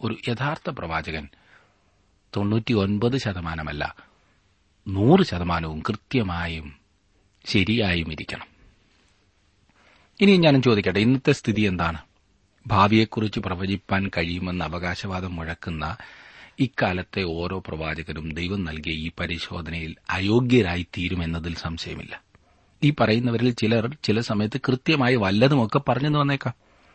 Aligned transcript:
ഒരു 0.00 0.16
യഥാർത്ഥ 0.28 0.70
പ്രവാചകൻ. 0.70 1.28
തൊണ്ണൂറ്റിയൊൻപത് 2.36 3.18
ശതമാനമല്ല 3.18 3.96
നൂറ് 4.88 5.26
ശതമാനവും 5.26 5.82
കൃത്യമായും 5.88 6.76
ശരിയായും 7.44 8.12
ഇരിക്കണം. 8.12 8.46
ഇനി 10.20 10.36
ഞാനും 10.36 10.62
ചോദിക്കട്ടെ 10.62 10.98
ഇന്നത്തെ 10.98 11.32
സ്ഥിതി 11.32 11.60
എന്താണ്? 11.60 11.98
ഭാവിയെക്കുറിച്ച് 12.66 13.40
പ്രവചിപ്പാൻ 13.40 14.10
കഴിയുമെന്ന് 14.16 14.64
അവകാശവാദം 14.64 15.36
മുഴക്കുന്ന 15.36 15.96
ഇക്കാലത്തെ 16.60 17.22
ഓരോ 17.22 17.58
പ്രവാചകരും 17.58 18.32
ദൈവം 18.32 18.64
നൽകിയ 18.64 18.92
ഈ 18.92 19.10
പരിശോധനയിൽ 19.20 19.96
അയോഗ്യരായി 20.10 20.82
തീരുമെന്നതിൽ 20.82 21.54
സംശയമില്ല. 21.54 22.22
ഈ 22.82 22.94
പറയുന്നവരിൽ 23.00 23.50
ചിലർ 23.50 23.96
ചില 24.02 24.20
സമയത്ത് 24.20 24.60
കൃത്യമായി 24.60 25.14
വല്ലതുമൊക്കെ 25.14 25.80
പറഞ്ഞു 25.88 26.18
വന്നേക്കാം. 26.18 26.54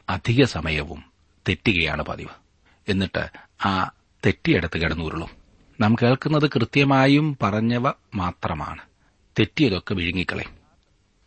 അധിക 0.09 0.43
സമയവും 0.43 1.03
തെറ്റുകയാണ് 1.49 2.03
പതിവ്. 2.03 2.42
എന്നിട്ട് 2.87 3.29
ആ 3.65 3.91
തെറ്റിയെടുത്ത് 4.25 4.77
കിടന്നുരുളും. 4.77 5.29
നാം 5.81 5.95
കേൾക്കുന്നത് 5.95 6.49
കൃത്യമായും 6.49 7.37
പറഞ്ഞവ 7.43 7.91
മാത്രമാണ്. 8.15 8.81
തെറ്റിയതൊക്കെ 9.39 9.93
വിഴുങ്ങിക്കളയും. 9.93 10.63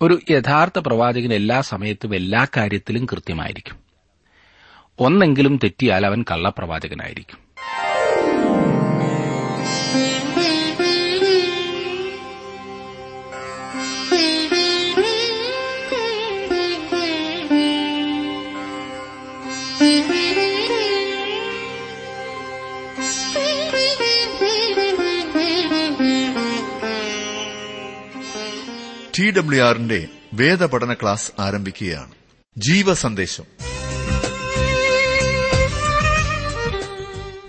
ഒരു 0.02 0.20
യഥാർത്ഥ 0.30 0.78
പ്രവാചകൻ 0.78 1.34
എല്ലാ 1.34 1.60
സമയത്തും 1.60 2.14
എല്ലാ 2.14 2.46
കാര്യത്തിലും 2.56 3.06
കൃത്യമായിരിക്കും. 3.06 3.76
ഒന്നെങ്കിലും 4.98 5.56
തെറ്റിയാൽ 5.56 6.06
അവൻ 6.06 6.24
കള്ളപ്രവാചകനായിരിക്കും. 6.30 7.45
ടി 29.18 29.30
ഡബ്ല്യു 29.30 29.62
ആറിന്റെ 29.62 30.08
വേദപഠന 30.34 30.94
ക്ലാസ് 30.94 31.32
ആരംഭിക്കുകയാണ്. 31.40 32.10
ജീവസന്ദേശം. 32.58 33.44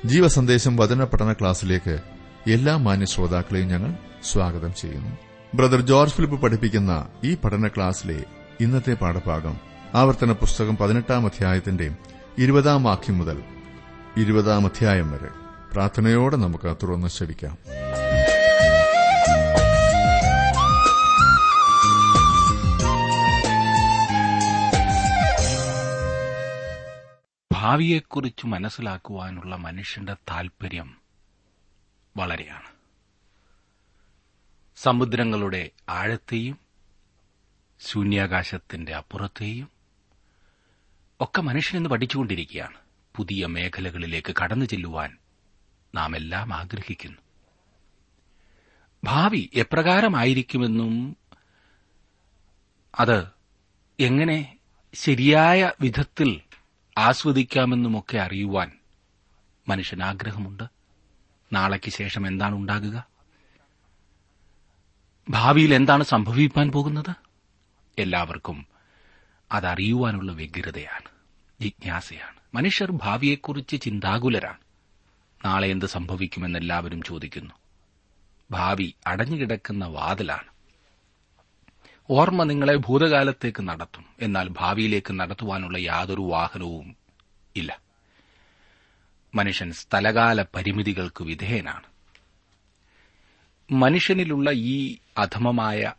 ജീവസന്ദേശം 0.06 0.76
വചന 0.76 1.04
പഠന 1.04 1.34
ക്ലാസ്സിലേക്ക് 1.34 2.00
എല്ലാ 2.52 2.78
മാന്യ 2.78 3.06
ശ്രോതാക്കളെയും 3.06 3.68
ഞങ്ങൾ 3.68 3.94
സ്വാഗതം 4.24 4.74
ചെയ്യുന്നു. 4.74 5.18
ബ്രദർ 5.56 5.82
ജോർജ് 5.82 6.14
ഫിലിപ്പ് 6.14 6.42
പഠിപ്പിക്കുന്ന 6.42 7.08
ഈ 7.24 7.36
പഠന 7.36 7.68
ക്ലാസ്സിലെ 7.68 8.24
ഇന്നത്തെ 8.60 8.94
പാഠഭാഗം 8.94 9.58
ആവർത്തന 9.94 10.32
പുസ്തകം 10.32 10.78
പതിനെട്ടാം 10.78 11.26
അധ്യായത്തിന്റെ 11.26 11.96
ഇരുപതാം 12.38 12.84
വാക്യം 12.84 13.18
മുതൽ 13.18 13.44
ഇരുപതാം 14.18 14.66
അധ്യായം 14.66 15.12
വരെ 15.12 15.28
പ്രാർത്ഥനയോടെ 15.74 16.36
നമുക്ക് 16.36 16.76
തുറന്ന് 16.84 17.08
ശ്രവിക്കാം. 17.08 17.58
ഭാവിയെക്കുറിച്ച് 27.68 28.48
മനസ്സിലാക്കുവാനുള്ള 28.48 29.56
മനുഷ്യന്റെ 29.56 30.14
താൽപര്യം 30.14 30.98
വളരെയാണ്. 32.18 32.68
സമുദ്രങ്ങളുടെ 34.76 35.72
ആഴത്തെയും 35.90 36.58
ശൂന്യാകാശത്തിന്റെ 37.80 38.96
അപ്പുറത്തെയും 38.96 39.68
ഒക്കെ 41.20 41.42
മനുഷ്യനെന്ന് 41.42 41.90
പഠിച്ചുകൊണ്ടിരിക്കുകയാണ്. 41.90 42.78
പുതിയ 43.16 43.46
മേഖലകളിലേക്ക് 43.46 44.36
കടന്നു 44.44 44.66
ചെല്ലുവാൻ 44.66 45.18
നാം 45.96 46.16
എല്ലാം 46.16 46.54
ആഗ്രഹിക്കുന്നു. 46.54 47.18
ഭാവി 49.04 49.50
എപ്രകാരമായിരിക്കുമെന്നും 49.54 51.18
അത് 53.00 53.28
എങ്ങനെ 54.00 54.60
ശരിയായ 54.94 55.72
വിധത്തിൽ 55.82 56.42
ആസ്വദിക്കാമെന്നുമൊക്കെ 56.98 58.18
അറിയുവാൻ 58.18 58.72
മനുഷ്യൻ 59.68 60.04
ആഗ്രഹമുണ്ട് 60.04 60.64
നാളേക്ക് 61.54 61.92
ശേഷം 61.92 62.28
എന്താണ് 62.28 62.56
ഉണ്ടാകുക? 62.56 63.08
ഭാവിയിൽ 65.30 65.74
എന്താണ് 65.74 66.04
സംഭവിക്കാൻ 66.04 66.72
പോകുന്നത്? 66.72 67.16
എല്ലാവർക്കും 68.00 68.68
അതറിയുവാനുള്ള 69.52 70.32
വ്യഗ്രതയാണ് 70.32 71.10
ജിജ്ഞാസയാണ്. 71.62 72.38
മനുഷ്യർ 72.54 72.92
ഭാവിയെക്കുറിച്ച് 72.92 73.82
ചിന്താകുലരാണ്. 73.82 74.58
നാളെ 75.46 75.68
എന്ത് 75.68 75.86
സംഭവിക്കുമെന്ന് 75.86 76.60
എല്ലാവരും 76.60 77.02
ചോദിക്കുന്നു. 77.02 77.54
ഭാവി 78.52 78.96
അടഞ്ഞുകിടക്കുന്ന 79.08 79.86
വാതിലാണ്. 79.86 80.57
ഓർമ്മ 82.10 82.44
നിങ്ങളെ 82.44 82.76
ഭൂതകാലത്തേക്ക് 82.76 83.64
നടത്തും. 83.64 84.06
എന്നാൽ 84.20 84.48
ഭാവിയിലേക്ക് 84.48 85.20
നടത്തുവാനുള്ള 85.20 85.78
യാതൊരു 85.78 86.22
വാഹനവും 86.22 86.96
ഇല്ല. 87.56 87.82
മനുഷ്യൻ 89.36 89.72
സ്ഥലകാല 89.72 90.42
പരിമിതികൾക്ക് 90.42 91.24
വിധേയനാണ്. 91.24 91.84
മനുഷ്യനിലുള്ള 93.72 94.52
ഈ 94.52 94.98
അധമമായ 95.18 95.94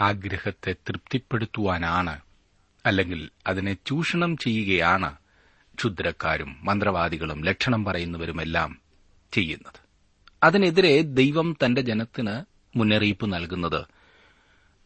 ആഗ്രഹത്തെ 0.00 0.72
തൃപ്തിപ്പെടുത്തുവാനാണ് 0.72 2.20
അല്ലെങ്കിൽ 2.86 3.30
അതിനെ 3.46 3.76
ചൂഷണം 3.86 4.36
ചെയ്യുകയാണ് 4.36 5.16
ക്ഷുദ്രക്കാരും 5.74 6.56
മന്ത്രവാദികളും 6.64 7.44
ലക്ഷണം 7.44 7.84
പറയുന്നവരുമെല്ലാം 7.84 8.78
ചെയ്യുന്നത്. 9.32 9.80
അതിനെതിരെ 10.42 11.02
ദൈവം 11.02 11.56
തന്റെ 11.64 11.80
ജനത്തിന് 11.80 12.42
മുന്നറിയിപ്പ് 12.78 13.32
നൽകുന്നത് 13.32 13.84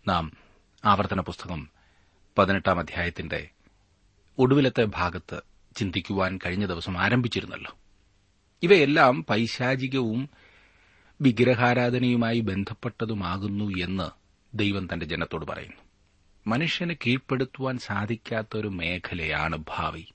നാം 0.09 0.42
ആവർത്തന 0.85 1.21
പുസ്തകം 1.21 1.69
പതിനെട്ടാം 2.39 2.79
അധ്യായത്തിന്റെ 2.79 3.49
ഒടുവിലത്തെ 4.39 4.85
ഭാഗത്ത് 4.85 5.41
ചിന്തിക്കുവാൻ 5.77 6.39
കഴിഞ്ഞ 6.47 6.67
ദിവസം 6.67 6.99
ആരംഭിച്ചിരുന്നല്ലോ. 6.99 7.77
ഇവയെല്ലാം 8.63 9.25
പൈശാചികവും 9.25 10.31
വിഗ്രഹാരാധനയുമായി 11.21 12.41
ബന്ധപ്പെട്ടതുമാകുന്നു 12.41 13.65
എന്ന് 13.65 14.11
ദൈവം 14.57 14.89
തന്റെ 14.93 15.07
ജനത്തോട് 15.07 15.47
പറയുന്നു. 15.47 15.77
മനുഷ്യനെ 16.47 16.95
കീഴ്പ്പെടുത്തുവാൻ 16.95 17.79
സാധിക്കാത്ത 17.79 18.57
ഒരു 18.57 18.69
മേഖലയാണ് 18.69 19.65
ഭാവി. 19.69 20.07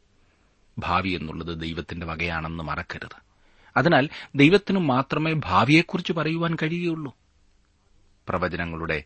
ഭാവി 0.79 1.09
എന്നുള്ളത് 1.09 1.61
ദൈവത്തിന്റെ 1.61 2.06
വകയാണെന്ന് 2.06 2.63
മറക്കരുത്. 2.63 3.22
അതിനാൽ 3.77 4.09
ദൈവത്തിനു 4.35 4.79
മാത്രമേ 4.79 5.33
ഭാവിയെക്കുറിച്ച് 5.33 6.13
പറയുവാൻ 6.13 6.56
കഴിയുകയുള്ളൂ. 6.56 7.17
പ്രവചനങ്ങളുടെ 8.29 9.03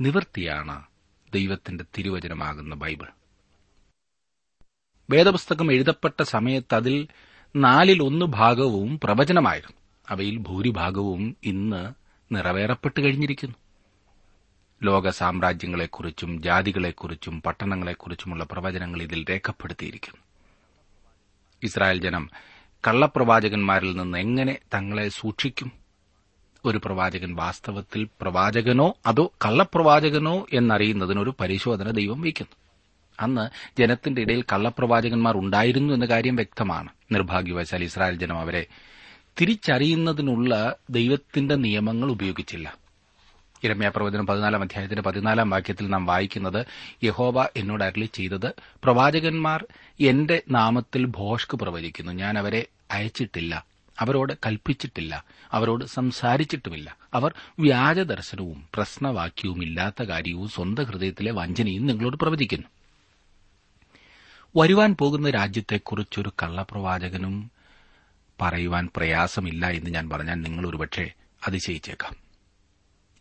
നിവൃത്തിയാണ് 0.00 0.82
ദൈവത്തിന്റെ 1.34 1.84
തിരുവചനമാകുന്ന 1.98 2.74
ബൈബിൾ. 2.74 3.06
വേദപുസ്തകം 5.10 5.72
എഴുതപ്പെട്ട 5.72 6.22
സമയത്ത് 6.22 6.74
അതിൽ 6.74 7.08
നാലിൽ 7.56 8.02
ഒന്ന് 8.02 8.26
ഭാഗവും 8.26 9.00
പ്രവചനമായിരുന്നു. 9.04 9.76
അവയിൽ 10.08 10.36
ഭൂരിഭാഗവും 10.36 11.36
ഇന്ന് 11.44 11.92
നിറവേറപ്പെട്ടു 12.34 13.00
കഴിഞ്ഞിരിക്കുന്നു. 13.00 13.54
ലോക 14.82 15.08
സാമ്രാജ്യങ്ങളെക്കുറിച്ചും 15.08 16.42
ജാതികളെക്കുറിച്ചും 16.42 17.42
പട്ടണങ്ങളെക്കുറിച്ചുമുള്ള 17.42 18.44
പ്രവചനങ്ങൾ 18.44 19.02
ഇതിൽ 19.02 19.24
രേഖപ്പെടുത്തിയിരിക്കുന്നു. 19.30 20.20
ഇസ്രായേൽ 21.62 22.00
ജനം 22.00 22.30
കള്ളപ്രവാചകന്മാരിൽ 22.88 23.96
നിന്ന് 23.96 24.18
എങ്ങനെ 24.18 24.58
തങ്ങളെ 24.74 25.08
സൂക്ഷിക്കും? 25.08 25.81
ഒരു 26.64 26.80
പ്രവാചകൻ 26.84 27.36
വാസ്തവത്തിൽ 27.36 28.08
പ്രവാചകനോ 28.20 28.94
അതോ 29.06 29.32
കള്ളപ്രവാചകനോ 29.46 30.46
എന്നറിയുന്നതിനൊരു 30.52 31.34
പരിശോധന 31.40 31.90
ദൈവം 31.90 32.20
വയ്ക്കുന്നു. 32.20 32.56
അന്ന് 33.20 33.48
ജനത്തിന്റെ 33.80 34.22
ഇടയിൽ 34.22 34.42
കള്ളപ്രവാചകന്മാർ 34.42 35.36
ഉണ്ടായിരുന്നു 35.36 35.94
എന്ന 35.94 36.04
കാര്യം 36.04 36.36
വ്യക്തമാണ്. 36.36 36.88
നിർഭാഗ്യവശാൽ 37.12 37.84
ഇസ്രായേൽ 37.84 38.18
ജനം 38.18 38.38
അവരെ 38.38 38.66
തിരിച്ചറിയുന്നതിനുള്ള 39.40 40.76
ദൈവത്തിന്റെ 40.90 41.54
നിയമങ്ങൾ 41.54 42.10
ഉപയോഗിച്ചില്ല. 42.10 42.76
ഇരമ്യ 43.64 43.88
പ്രവചനം 43.96 44.26
പതിനാലാം 44.26 44.62
അധ്യായത്തിന്റെ 44.62 45.02
പതിനാലാം 45.02 45.50
വാക്യത്തിൽ 45.50 45.90
നാം 45.90 46.06
വായിക്കുന്നത് 46.06 46.66
യഹോവ 47.04 47.48
എന്നോട് 47.56 47.84
അരളി 47.84 48.10
ചെയ്തത് 48.14 48.52
പ്രവാചകന്മാർ 48.84 49.66
എന്റെ 50.00 50.42
നാമത്തിൽ 50.50 51.06
ഭോഷ്ക് 51.06 51.56
പ്രവചിക്കുന്നു. 51.56 52.12
ഞാൻ 52.12 52.38
അവരെ 52.38 52.66
അയച്ചിട്ടില്ല. 52.90 53.71
അവരോട് 53.98 54.32
കൽപ്പിച്ചിട്ടില്ല 54.46 55.24
അവരോട് 55.52 55.84
സംസാരിച്ചിട്ടുമില്ല. 55.84 56.96
അവർ 57.14 57.34
വ്യാജ 57.58 57.98
ദർശനവും 57.98 58.68
പ്രശ്നവാക്യവും 58.74 59.62
ഇല്ലാത്ത 59.62 60.02
കാര്യവും 60.02 60.48
സ്വന്തം 60.48 60.84
ഹൃദയത്തിലെ 60.84 61.32
വഞ്ചനയും 61.32 61.86
നിങ്ങളോട് 61.86 62.16
പ്രവചിക്കുന്നു. 62.16 62.68
വരുവാൻ 64.56 64.96
പോകുന്ന 65.00 65.30
രാജ്യത്തെക്കുറിച്ചൊരു 65.30 66.32
കള്ളപ്രവാചകനും 66.42 67.50
പറയുവാൻ 68.42 68.88
പ്രയാസമില്ല 68.96 69.66
എന്ന് 69.66 69.90
ഞാൻ 69.90 70.08
പറഞ്ഞാൽ 70.08 70.34
നിങ്ങൾ 70.34 70.68
ഒരുപക്ഷെ 70.68 71.12
അതിശയിച്ചേക്കാം. 71.48 72.16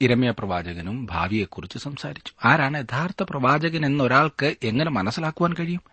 ഇരമ്യ 0.02 0.32
പ്രവാചകനും 0.32 1.06
ഭാവിയെക്കുറിച്ച് 1.06 1.78
സംസാരിച്ചു. 1.78 2.48
ആരാണ് 2.48 2.78
യഥാർത്ഥ 2.78 3.24
പ്രവാചകൻ 3.24 3.86
എന്നൊരാൾക്ക് 3.86 4.56
എങ്ങനെ 4.64 4.92
മനസ്സിലാക്കുവാൻ 4.92 5.54
കഴിയും? 5.54 5.91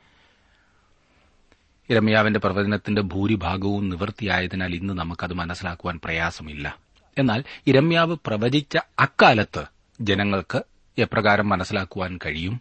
ഇരമ്യാവിന്റെ 1.91 2.41
പ്രവചനത്തിന്റെ 2.41 3.03
ഭൂരിഭാഗവും 3.03 3.89
നിവൃത്തിയായതിനാൽ 3.89 4.75
ഇന്ന് 4.75 4.95
നമുക്കത് 4.95 5.35
മനസ്സിലാക്കുവാൻ 5.35 6.01
പ്രയാസമില്ല. 6.05 6.77
എന്നാൽ 7.19 7.45
ഇരമ്യാവ് 7.67 8.17
പ്രവചിച്ച 8.27 8.79
അക്കാലത്ത് 8.99 9.65
ജനങ്ങൾക്ക് 10.01 10.63
എപ്രകാരം 10.99 11.49
മനസ്സിലാക്കുവാൻ 11.49 12.19
കഴിയും? 12.27 12.61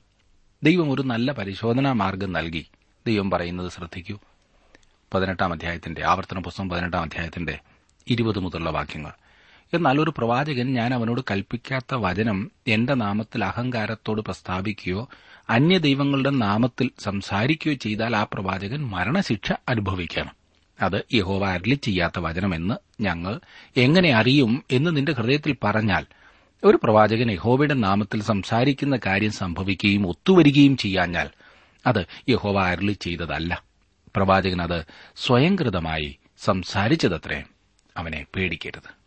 ദൈവം 0.64 0.92
ഒരു 0.92 1.02
നല്ല 1.02 1.32
പരിശോധനാ 1.32 1.94
മാർഗം 1.94 2.34
നൽകി. 2.34 2.66
ദൈവം 3.08 3.32
പറയുന്നത് 3.32 3.72
ശ്രദ്ധിക്കൂ. 3.72 4.20
പതിനെട്ടാം 5.14 5.54
അധ്യായത്തിന്റെ 5.54 6.06
ആവർത്തന 6.06 6.40
പുസ്തകം 6.40 6.70
പതിനെട്ടാം 6.70 7.02
അധ്യായത്തിന്റെ 7.02 7.60
ഇരുപത് 8.08 8.40
മുതലുള്ള 8.40 8.70
വാക്യങ്ങൾ. 8.70 9.12
എന്നാൽ 9.74 10.02
ഒരു 10.02 10.14
പ്രവാചകൻ 10.18 10.74
ഞാൻ 10.74 10.94
അവനോട് 10.94 11.22
കൽപ്പിക്കാത്ത 11.32 11.94
വചനം 11.94 12.52
എന്റെ 12.68 12.94
നാമത്തിൽ 12.94 13.46
അഹങ്കാരത്തോട് 13.46 14.22
പ്രസ്താവിക്കുകയോ 14.22 15.10
അന്യദൈവങ്ങളുടെ 15.50 16.30
നാമത്തിൽ 16.30 16.92
സംസാരിക്കുകയോ 17.00 17.76
ചെയ്താൽ 17.76 18.16
ആ 18.16 18.24
പ്രവാചകൻ 18.34 18.86
മരണശിക്ഷ 18.86 19.52
അനുഭവിക്കണം. 19.70 20.32
അത് 20.82 21.06
യഹോവ 21.14 21.46
അരളി 21.46 21.76
ചെയ്യാത്ത 21.76 22.20
വചനമെന്ന് 22.20 23.04
ഞങ്ങൾ 23.04 23.40
എങ്ങനെ 23.78 24.14
അറിയും 24.14 24.64
എന്ന് 24.72 24.98
നിന്റെ 24.98 25.12
ഹൃദയത്തിൽ 25.12 25.56
പറഞ്ഞാൽ 25.64 26.06
ഒരു 26.64 26.80
പ്രവാചകൻ 26.84 27.32
യഹോവയുടെ 27.32 27.74
നാമത്തിൽ 27.74 28.22
സംസാരിക്കുന്ന 28.22 29.00
കാര്യം 29.06 29.32
സംഭവിക്കുകയും 29.32 30.08
ഒത്തുവരികയും 30.08 30.78
ചെയ്യാഞ്ഞാൽ 30.78 31.30
അത് 31.88 32.06
യഹോവ 32.30 32.62
അരളി 32.62 32.92
ചെയ്തതല്ല. 32.92 33.64
പ്രവാചകൻ 34.16 34.62
അത് 34.62 34.86
സ്വയംകൃതമായി 35.16 36.18
സംസാരിച്ചതത്രേ. 36.38 37.44
അവനെ 37.98 38.26
പേടിക്കരുത്. 38.36 38.98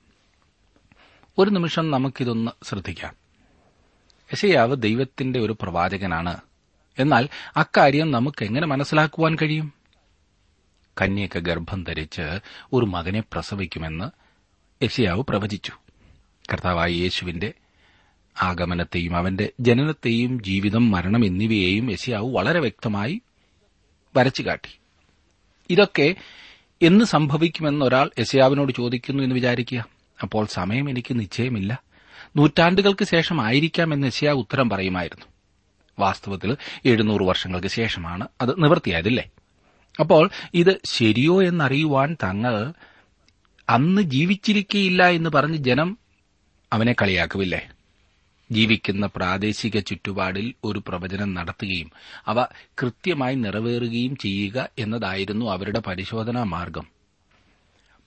ഒരു 1.39 1.51
നിമിഷം 1.51 1.91
നമുക്കിതൊന്ന് 1.91 2.51
ശ്രദ്ധിക്കാം. 2.65 3.30
യശയാവ് 4.33 4.77
ദൈവത്തിന്റെ 4.77 5.41
ഒരു 5.41 5.57
പ്രവാചകനാണ്. 5.63 6.37
എന്നാൽ 6.99 7.29
അക്കാര്യം 7.57 8.11
നമുക്ക് 8.11 8.45
എങ്ങനെ 8.45 8.67
മനസ്സിലാക്കുവാൻ 8.67 9.37
കഴിയും? 9.43 9.73
കന്യക 11.03 11.39
ഗർഭം 11.39 11.85
ധരിച്ച് 11.85 12.41
ഒരു 12.73 12.85
മകനെ 12.87 13.23
പ്രസവിക്കുമെന്ന് 13.33 14.11
യശയാവ് 14.85 15.23
പ്രവചിച്ചു. 15.23 15.73
കർത്താവായ 16.53 16.91
യേശുവിന്റെ 16.91 17.53
ആഗമനത്തെയും 18.43 19.17
അവന്റെ 19.17 19.51
ജനനത്തെയും 19.61 20.43
ജീവിതം 20.43 20.91
മരണം 20.91 21.25
എന്നിവയെയും 21.25 21.91
യശയാവ് 21.93 22.33
വളരെ 22.33 22.61
വ്യക്തമായി 22.61 23.21
വരച്ചു 24.17 24.43
കാട്ടി. 24.43 24.79
ഇതൊക്കെ 25.71 26.15
എന്ന് 26.83 27.05
സംഭവിക്കുമെന്ന് 27.05 27.87
ഒരാൾ 27.87 28.11
യശയാവിനോട് 28.19 28.73
ചോദിക്കുന്നു 28.73 29.23
എന്ന് 29.23 29.35
വിചാരിക്കുക. 29.35 29.85
അപ്പോൾ 30.23 30.47
സമയം 30.47 30.91
എനിക്ക് 30.91 31.21
നിശ്ചയമില്ല. 31.21 31.83
നൂറ്റാണ്ടുകൾക്ക് 32.35 33.05
ശേഷം 33.05 33.41
ആയിരിക്കാമെന്ന് 33.41 34.07
യശയാ 34.07 34.33
ഉത്തരം 34.33 34.71
പറയുമായിരുന്നു. 34.71 35.27
വാസ്തവത്തിൽ 35.99 36.51
എഴുന്നൂറ് 36.85 37.23
വർഷങ്ങൾക്ക് 37.23 37.67
ശേഷമാണ് 37.69 38.29
അത് 38.41 38.53
നിവൃത്തിയായതില്ലേ 38.59 39.25
അപ്പോൾ 39.95 40.25
ഇത് 40.55 40.81
ശരിയോ 40.89 41.43
എന്നറിയുവാൻ 41.43 42.17
തങ്ങൾ 42.23 42.55
അന്ന് 43.69 44.03
ജീവിച്ചിരിക്കയില്ല 44.13 45.03
എന്ന് 45.09 45.31
പറഞ്ഞ് 45.31 45.57
ജനം 45.65 45.91
അവനെ 46.73 46.93
കളിയാക്കുമില്ലേ 46.93 47.61
ജീവിക്കുന്ന 48.51 49.07
പ്രാദേശിക 49.07 49.79
ചുറ്റുപാടിൽ 49.81 50.55
ഒരു 50.65 50.79
പ്രവചനം 50.89 51.35
നടത്തുകയും 51.35 51.91
അവ 52.27 52.39
കൃത്യമായി 52.79 53.35
നിറവേറുകയും 53.37 54.17
ചെയ്യുക 54.17 54.69
എന്നതായിരുന്നു 54.79 55.47
അവരുടെ 55.47 55.81
പരിശോധനാ 55.81 56.43
മാർഗം 56.45 56.87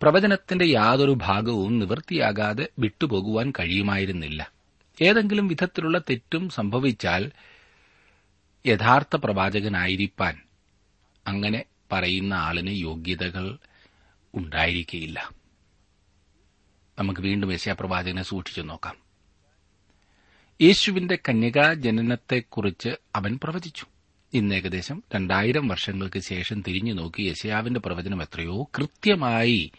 പ്രവചനത്തിന്റെ 0.03 0.65
യാതൊരു 0.65 1.15
ഭാഗവും 1.17 1.79
നിവൃത്തിയാകാതെ 1.79 2.69
വിട്ടുപോകുവാൻ 2.79 3.53
കഴിയുമായിരുന്നില്ല. 3.59 4.51
ഏതെങ്കിലും 5.01 5.47
വിധത്തിലുള്ള 5.47 5.97
തെറ്റും 5.97 6.49
സംഭവിച്ചാൽ 6.49 7.31
യഥാർത്ഥ 8.65 9.15
പ്രവാചകനായിരിക്കാൻ 9.15 10.41
അങ്ങനെ 11.27 11.65
പറയുന്ന 11.91 12.33
ആളിന് 12.33 12.69
യോഗ്യതകൾ 12.69 13.57
ഉണ്ടായിരിക്കില്ല 14.35 15.31
നമുക്ക് 16.99 17.21
വീണ്ടും 17.21 17.53
യശയാപ്രവാചകനെ 17.53 18.23
സൂക്ഷിച്ചു 18.23 18.61
നോക്കാം. 18.61 18.95
യേശുവിന്റെ 20.61 21.15
കന്യകാ 21.29 21.73
ജനനത്തെക്കുറിച്ച് 21.73 22.89
അവൻ 23.15 23.39
പ്രവചിച്ചു. 23.43 23.85
ഇന്ന് 24.33 24.55
ഏകദേശം 24.55 25.03
രണ്ടായിരം 25.15 25.67
വർഷങ്ങൾക്ക് 25.67 26.19
ശേഷം 26.19 26.61
തിരിഞ്ഞു 26.61 26.93
നോക്കി 26.93 27.21
യശയാവിന്റെ 27.21 27.79
പ്രവചനം 27.79 28.21
എത്രയോ 28.21 28.63
കൃത്യമായി 28.63 29.71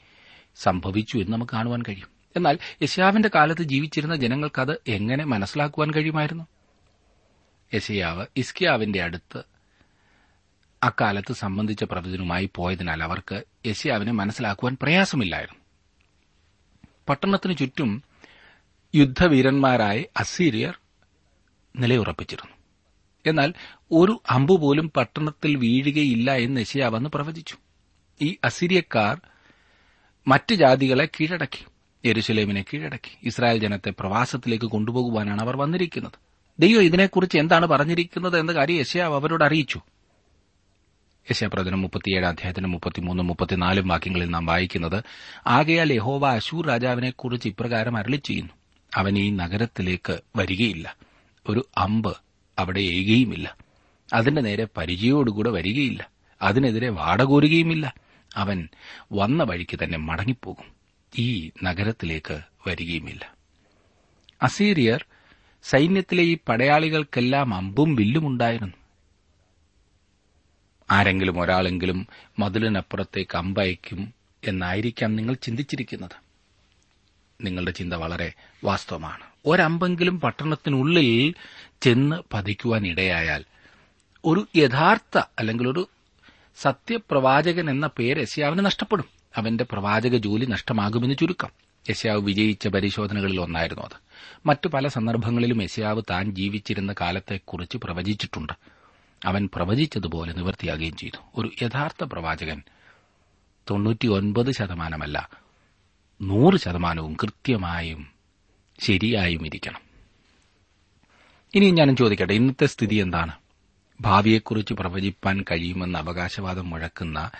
സംഭവിച്ചു 0.56 1.18
എന്ന് 1.18 1.32
നമുക്ക് 1.32 1.52
കാണുവാൻ 1.52 1.82
കഴിയും. 1.88 2.08
എന്നാൽ 2.36 2.58
യശയാവിന്റെ 2.82 3.30
കാലത്ത് 3.34 3.62
ജീവിച്ചിരുന്ന 3.62 4.16
ജനങ്ങൾക്കത് 4.16 4.80
എങ്ങനെ 4.88 5.24
മനസ്സിലാക്കുവാൻ 5.24 5.90
കഴിയുമായിരുന്നു? 5.90 6.46
യശയാവ് 7.74 8.26
ഇസ്കിയാവിന്റെ 8.36 9.02
അടുത്ത് 9.02 9.42
അക്കാലത്ത് 10.82 11.32
സംബന്ധിച്ച 11.32 11.84
പ്രവചനവുമായി 11.84 12.50
പോയതിനാൽ 12.54 13.02
അവർക്ക് 13.02 13.44
യശയാവിനെ 13.66 14.12
മനസ്സിലാക്കുവാൻ 14.12 14.76
പ്രയാസമില്ലായിരുന്നു. 14.82 15.64
പട്ടണത്തിനു 17.08 17.52
ചുറ്റും 17.52 18.02
യുദ്ധവീരന്മാരായി 18.94 20.06
അസീരിയർ 20.16 20.78
നിലയുറപ്പിച്ചിരുന്നു. 21.78 22.56
എന്നാൽ 23.26 23.54
ഒരു 23.92 24.22
അമ്പുപോലും 24.30 24.90
പട്ടണത്തിൽ 24.96 25.56
വീഴുകയില്ല 25.56 26.32
എന്ന് 26.32 26.60
യശയാവെന്ന് 26.60 27.10
പ്രവചിച്ചു. 27.10 27.56
ഈ 28.20 28.36
അസിരിയക്കാർ 28.44 29.20
മറ്റ് 30.26 30.54
ജാതികളെ 30.54 31.08
കീഴടക്കി 31.20 31.64
യെരുശലേമിനെ 32.06 32.64
കീഴടക്കി 32.74 33.18
ഇസ്രായേൽ 33.22 33.58
ജനത്തെ 33.58 33.90
പ്രവാസത്തിലേക്ക് 33.90 34.64
കൊണ്ടുപോകുവാനാണ് 34.64 35.42
അവർ 35.42 35.56
വന്നിരിക്കുന്നത്. 35.56 36.12
ദൈവം 36.58 36.82
ഇതിനെക്കുറിച്ച് 36.82 37.38
എന്താണ് 37.38 37.66
പറഞ്ഞിരിക്കുന്നത് 37.66 38.38
എന്ന 38.38 38.52
കാര്യം 38.52 38.78
യശയാവ് 38.78 39.14
അവരോട് 39.14 39.44
അറിയിച്ചു. 39.44 39.80
യശാപ്രദനം 41.30 41.82
മുപ്പത്തിയേഴ് 41.82 42.26
അധ്യായത്തിന് 42.26 42.66
മുപ്പത്തിമൂന്നും 42.66 43.26
മുപ്പത്തിനാലും 43.26 43.88
വാക്യങ്ങളിൽ 43.88 44.30
നാം 44.30 44.46
വായിക്കുന്നത് 44.46 45.04
ആകയാൽ 45.46 45.92
യഹോവ 45.92 46.28
അശൂർ 46.28 46.66
രാജാവിനെക്കുറിച്ച് 46.66 47.48
ഇപ്രകാരം 47.48 47.96
അരളി 47.96 48.16
ചെയ്യുന്നു 48.16 48.52
അവൻ 48.96 49.18
ഈ 49.18 49.30
നഗരത്തിലേക്ക് 49.30 50.20
വരികയില്ല. 50.36 50.96
ഒരു 51.48 51.68
അമ്പ് 51.78 52.16
അവിടെ 52.58 52.80
എയ്യുകയുമില്ല. 52.80 53.56
അതിന്റെ 54.12 54.40
നേരെ 54.40 54.66
പരിചയോടുകൂടെ 54.76 55.50
വരികയില്ല. 55.50 56.10
അതിനെതിരെ 56.42 56.88
വാടകോരുകയുമില്ല 56.88 58.03
അവൻ 58.36 58.68
വന്ന 59.12 59.42
വഴിക്ക് 59.42 59.78
തന്നെ 59.84 59.98
മടങ്ങിപ്പോകും. 59.98 60.74
ഈ 61.18 61.50
നഗരത്തിലേക്ക് 61.62 62.40
വരികയുമില്ല. 62.66 63.34
അസീരിയർ 64.42 65.04
സൈന്യത്തിലെ 65.62 66.22
ഈ 66.22 66.38
പടയാളികൾക്കെല്ലാം 66.48 67.54
അമ്പും 67.54 67.94
വില്ലുമുണ്ടായിരുന്നു 67.94 68.74
ആരെങ്കിലും 70.90 71.40
ഒരാളെങ്കിലും 71.40 72.06
മതിലിനപ്പുറത്തേക്ക് 72.38 73.38
അമ്പയക്കും 73.38 74.14
എന്നായിരിക്കാം 74.44 75.16
നിങ്ങൾ 75.16 75.34
ചിന്തിച്ചിരിക്കുന്നത്. 75.34 76.24
നിങ്ങളുടെ 77.40 77.70
ചിന്ത 77.70 77.94
വളരെ 77.94 78.32
വാസ്തവമാണ്. 78.64 79.24
ഒരമ്പെങ്കിലും 79.46 80.20
പട്ടണത്തിനുള്ളിൽ 80.20 81.34
ചെന്ന് 81.82 82.16
പതിക്കുവാൻ 82.32 82.86
ഇടയായാൽ 82.86 83.44
ഒരു 84.24 84.48
യഥാർത്ഥ 84.56 85.22
അല്ലെങ്കിൽ 85.38 85.68
ഒരു 85.68 85.88
സത്യപ്രവാചകൻ 86.56 87.70
എന്ന 87.70 87.90
പേര് 87.98 88.20
യശ്യാവിന് 88.22 88.64
നഷ്ടപ്പെടും. 88.64 89.04
അവന്റെ 89.36 89.64
പ്രവാചക 89.64 90.16
ജോലി 90.16 90.44
നഷ്ടമാകുമെന്ന് 90.44 91.14
ചുരുക്കം. 91.14 91.48
യശ്യാവ് 91.90 92.20
വിജയിച്ച 92.20 92.68
പരിശോധനകളിൽ 92.68 93.40
ഒന്നായിരുന്നു 93.40 93.82
അത്. 93.82 94.00
മറ്റു 94.46 94.68
പല 94.68 94.88
സന്ദർഭങ്ങളിലും 94.88 95.62
യശ്യാവ് 95.62 96.02
താൻ 96.10 96.30
ജീവിച്ചിരുന്ന 96.30 96.94
കാലത്തെക്കുറിച്ച് 97.00 97.78
പ്രവചിച്ചിട്ടുണ്ട്. 97.78 98.52
അവൻ 99.24 99.48
പ്രവചിച്ചതുപോലെ 99.54 100.32
നിവൃത്തിയാകുകയും 100.32 100.96
ചെയ്തു. 100.96 101.40
ഒരു 101.40 101.50
യഥാർത്ഥ 101.62 102.04
പ്രവാചകൻ 102.04 102.62
തൊണ്ണൂറ്റിയൊൻപത് 103.70 104.52
ശതമാനമല്ല 104.52 105.28
നൂറ് 106.22 106.56
ശതമാനവും 106.56 107.16
കൃത്യമായും 107.22 108.08
ശരിയായും 108.80 109.46
ഇരിക്കണം. 109.46 109.80
ഇനിയും 111.54 111.74
ഞാനും 111.74 111.96
ചോദിക്കട്ടെ 111.96 112.32
ഇന്നത്തെ 112.32 112.66
സ്ഥിതി 112.66 112.94
എന്താണ്? 112.94 113.32
ഭാവിയെക്കുറിച്ച് 114.00 114.74
പ്രവചിപ്പാൻ 114.74 115.44
കഴിയുമെന്ന 115.50 115.98
അവകാശവാദം 115.98 116.70
മുഴക്കുന്ന 116.70 117.30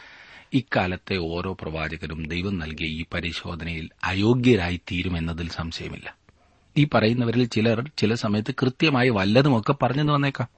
ഇക്കാലത്തെ 0.52 1.16
ഓരോ 1.16 1.52
പ്രവാചകരും 1.52 2.28
ദൈവം 2.28 2.58
നൽകിയ 2.58 2.86
ഈ 2.86 3.04
പരിശോധനയിൽ 3.14 3.90
അയോഗ്യരായി 4.04 4.76
തീരുമെന്നതിൽ 4.76 5.48
സംശയമില്ല. 5.48 6.16
ഈ 6.76 6.88
പറയുന്നവരിൽ 6.94 7.44
ചിലർ 7.44 7.90
ചില 7.96 8.14
സമയത്ത് 8.14 8.54
കൃത്യമായി 8.62 9.08
വല്ലതുമൊക്കെ 9.08 9.72
പറഞ്ഞെന്ന് 9.72 10.12
വന്നേക്കാം. 10.12 10.48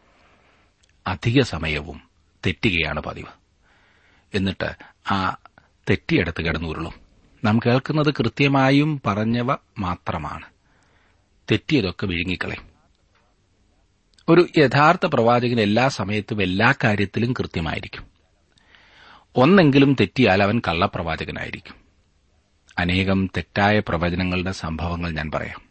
അധിക 1.06 1.42
സമയവും 1.42 2.00
തെറ്റുകയാണ് 2.46 3.00
പതിവ്. 3.00 3.28
എന്നിട്ട് 4.34 4.76
ആ 5.12 5.36
തെറ്റിയെടുത്ത് 5.90 6.42
കിടന്നുരുളും. 6.42 6.92
നാം 7.44 7.58
കേൾക്കുന്നത് 7.66 8.14
കൃത്യമായും 8.14 9.02
പറഞ്ഞവ 9.06 9.56
മാത്രമാണ്. 9.78 10.44
തെറ്റിയതൊക്കെ 11.50 12.06
വിഴുങ്ങിക്കളയും. 12.06 12.75
ഒരു 14.28 14.46
യഥാർത്ഥ 14.58 15.06
പ്രവാചകൻ 15.06 15.60
എല്ലാ 15.60 15.88
സമയത്തും 15.88 16.42
എല്ലാ 16.42 16.74
കാര്യത്തിലും 16.84 17.32
കൃത്യമായിരിക്കും. 17.32 18.02
ഒന്നെങ്കിലും 19.36 19.96
തെറ്റിയാൽ 20.00 20.42
അവൻ 20.42 20.62
കള്ളപ്രവാചകനായിരിക്കും. 20.68 21.74
അനേകം 22.78 23.26
തെറ്റായ 23.26 23.82
പ്രവചനങ്ങളുടെ 23.88 24.52
സംഭവങ്ങൾ 24.52 25.10
ഞാൻ 25.10 25.30
പറയാം. 25.30 25.62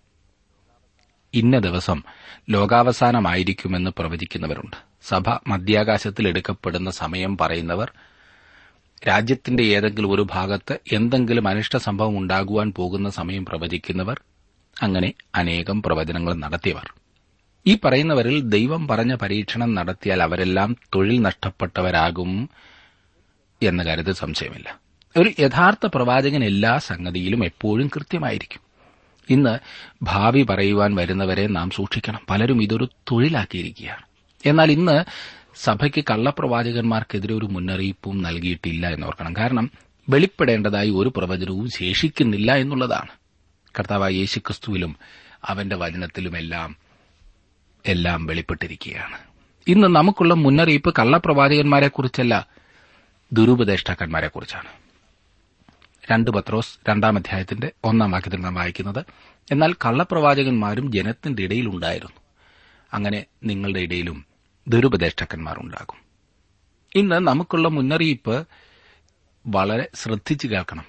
ഇന്ന 1.34 1.60
ദിവസം 1.60 2.04
ലോകാവസാനമായിരിക്കുമെന്ന് 2.50 3.92
പ്രവചിക്കുന്നവരുണ്ട്. 3.98 4.78
സഭ 5.02 5.30
മധ്യാകാശത്തിൽ 5.48 6.28
എടുക്കപ്പെടുന്ന 6.28 6.92
സമയം 6.92 7.38
പറയുന്നവർ 7.38 7.92
രാജ്യത്തിന്റെ 9.08 9.64
ഏതെങ്കിലും 9.64 10.12
ഒരു 10.12 10.28
ഭാഗത്ത് 10.32 10.80
എന്തെങ്കിലും 10.94 11.48
അനിഷ്ട 11.48 11.78
സംഭവം 11.78 12.18
ഉണ്ടാകുവാൻ 12.18 12.74
പോകുന്ന 12.76 13.10
സമയം 13.10 13.46
പ്രവചിക്കുന്നവർ 13.46 14.22
അങ്ങനെ 14.82 15.14
അനേകം 15.36 15.84
പ്രവചനങ്ങൾ 15.84 16.34
നടത്തിയവർ. 16.34 17.05
ഈ 17.68 17.78
പറയുന്നവരിൽ 17.86 18.42
ദൈവം 18.42 18.88
പറഞ്ഞ 18.88 19.16
പരീക്ഷണം 19.16 19.76
നടത്തിയാൽ 19.76 20.24
അവരെല്ലാം 20.24 20.78
തൊഴിൽ 20.96 21.22
നഷ്ടപ്പെട്ടവരാകും 21.22 22.50
എന്ന 23.64 23.84
കാര്യത്തിൽ 23.84 24.14
സംശയമില്ല. 24.14 24.80
ഒരു 25.18 25.32
യഥാർത്ഥ 25.40 25.88
പ്രവാചകൻ 25.96 26.44
എല്ലാ 26.44 26.78
സംഗതിയിലും 26.78 27.46
എപ്പോഴും 27.46 27.88
കൃത്യമായിരിക്കും. 27.88 28.60
ഇന്ന് 29.30 29.60
ഭാവി 30.04 30.44
പറയുവാൻ 30.44 30.96
വരുന്നവരെ 30.96 31.48
നാം 31.48 31.70
സൂക്ഷിക്കണം. 31.70 32.20
പലരും 32.30 32.64
ഇതൊരു 32.64 32.90
തൊഴിലാക്കിയിരിക്കുകയാണ്. 33.12 34.06
എന്നാൽ 34.46 34.72
ഇന്ന് 34.72 35.06
സഭയ്ക്ക് 35.56 36.04
കള്ളപ്രവാചകന്മാർക്കെതിരെ 36.12 37.34
ഒരു 37.34 37.46
മുന്നറിയിപ്പും 37.46 38.22
നൽകിയിട്ടില്ല 38.22 38.88
എന്നോർക്കണം 38.88 39.36
കാരണം 39.36 39.72
വെളിപ്പെടേണ്ടതായി 40.10 40.90
ഒരു 40.90 41.14
പ്രവചനവും 41.18 41.70
ശേഷിക്കുന്നില്ല 41.70 42.56
എന്നുള്ളതാണ്. 42.56 43.10
കർത്താവായ 43.80 44.12
യേശുക്രിസ്തുവിലും 44.12 44.96
അവന്റെ 45.46 45.76
വചനത്തിലുമെല്ലാം 45.76 46.85
എല്ലാം 47.86 48.26
വെളിപ്പെട്ടിരിക്കുകയാണ്. 48.26 49.18
ഇന്ന് 49.68 49.88
നമുക്കുള്ള 49.88 50.34
മുന്നറിയിപ്പ് 50.34 50.94
കള്ളപ്രവാചകന്മാരെക്കുറിച്ചല്ല 51.00 52.48
ദുരുപദേഷ്ടാക്കന്മാരെക്കുറിച്ചാണ്. 53.34 54.68
രണ്ട് 56.12 56.32
പത്രോസ് 56.32 56.90
രണ്ടാം 56.90 57.18
അധ്യായത്തിന്റെ 57.18 57.72
ഒന്നാം 57.84 58.12
വാക്യത്തിൽ 58.12 58.42
നാം 58.42 58.56
വായിക്കുന്നത് 58.56 59.06
എന്നാൽ 59.52 59.74
കള്ളപ്രവാചകന്മാരും 59.74 60.92
ജനത്തിന്റെ 60.92 61.44
ഇടയിലുണ്ടായിരുന്നു. 61.44 62.22
അങ്ങനെ 62.94 63.26
നിങ്ങളുടെ 63.44 63.80
ഇടയിലും 63.80 64.26
ദുരുപദേഷ്ടാക്കന്മാരുണ്ടാകും. 64.68 65.98
ഇന്ന് 66.96 67.16
നമുക്കുള്ള 67.16 67.68
മുന്നറിയിപ്പ് 67.68 68.48
വളരെ 69.48 69.90
ശ്രദ്ധിച്ചു 69.96 70.48
കേൾക്കണം. 70.48 70.86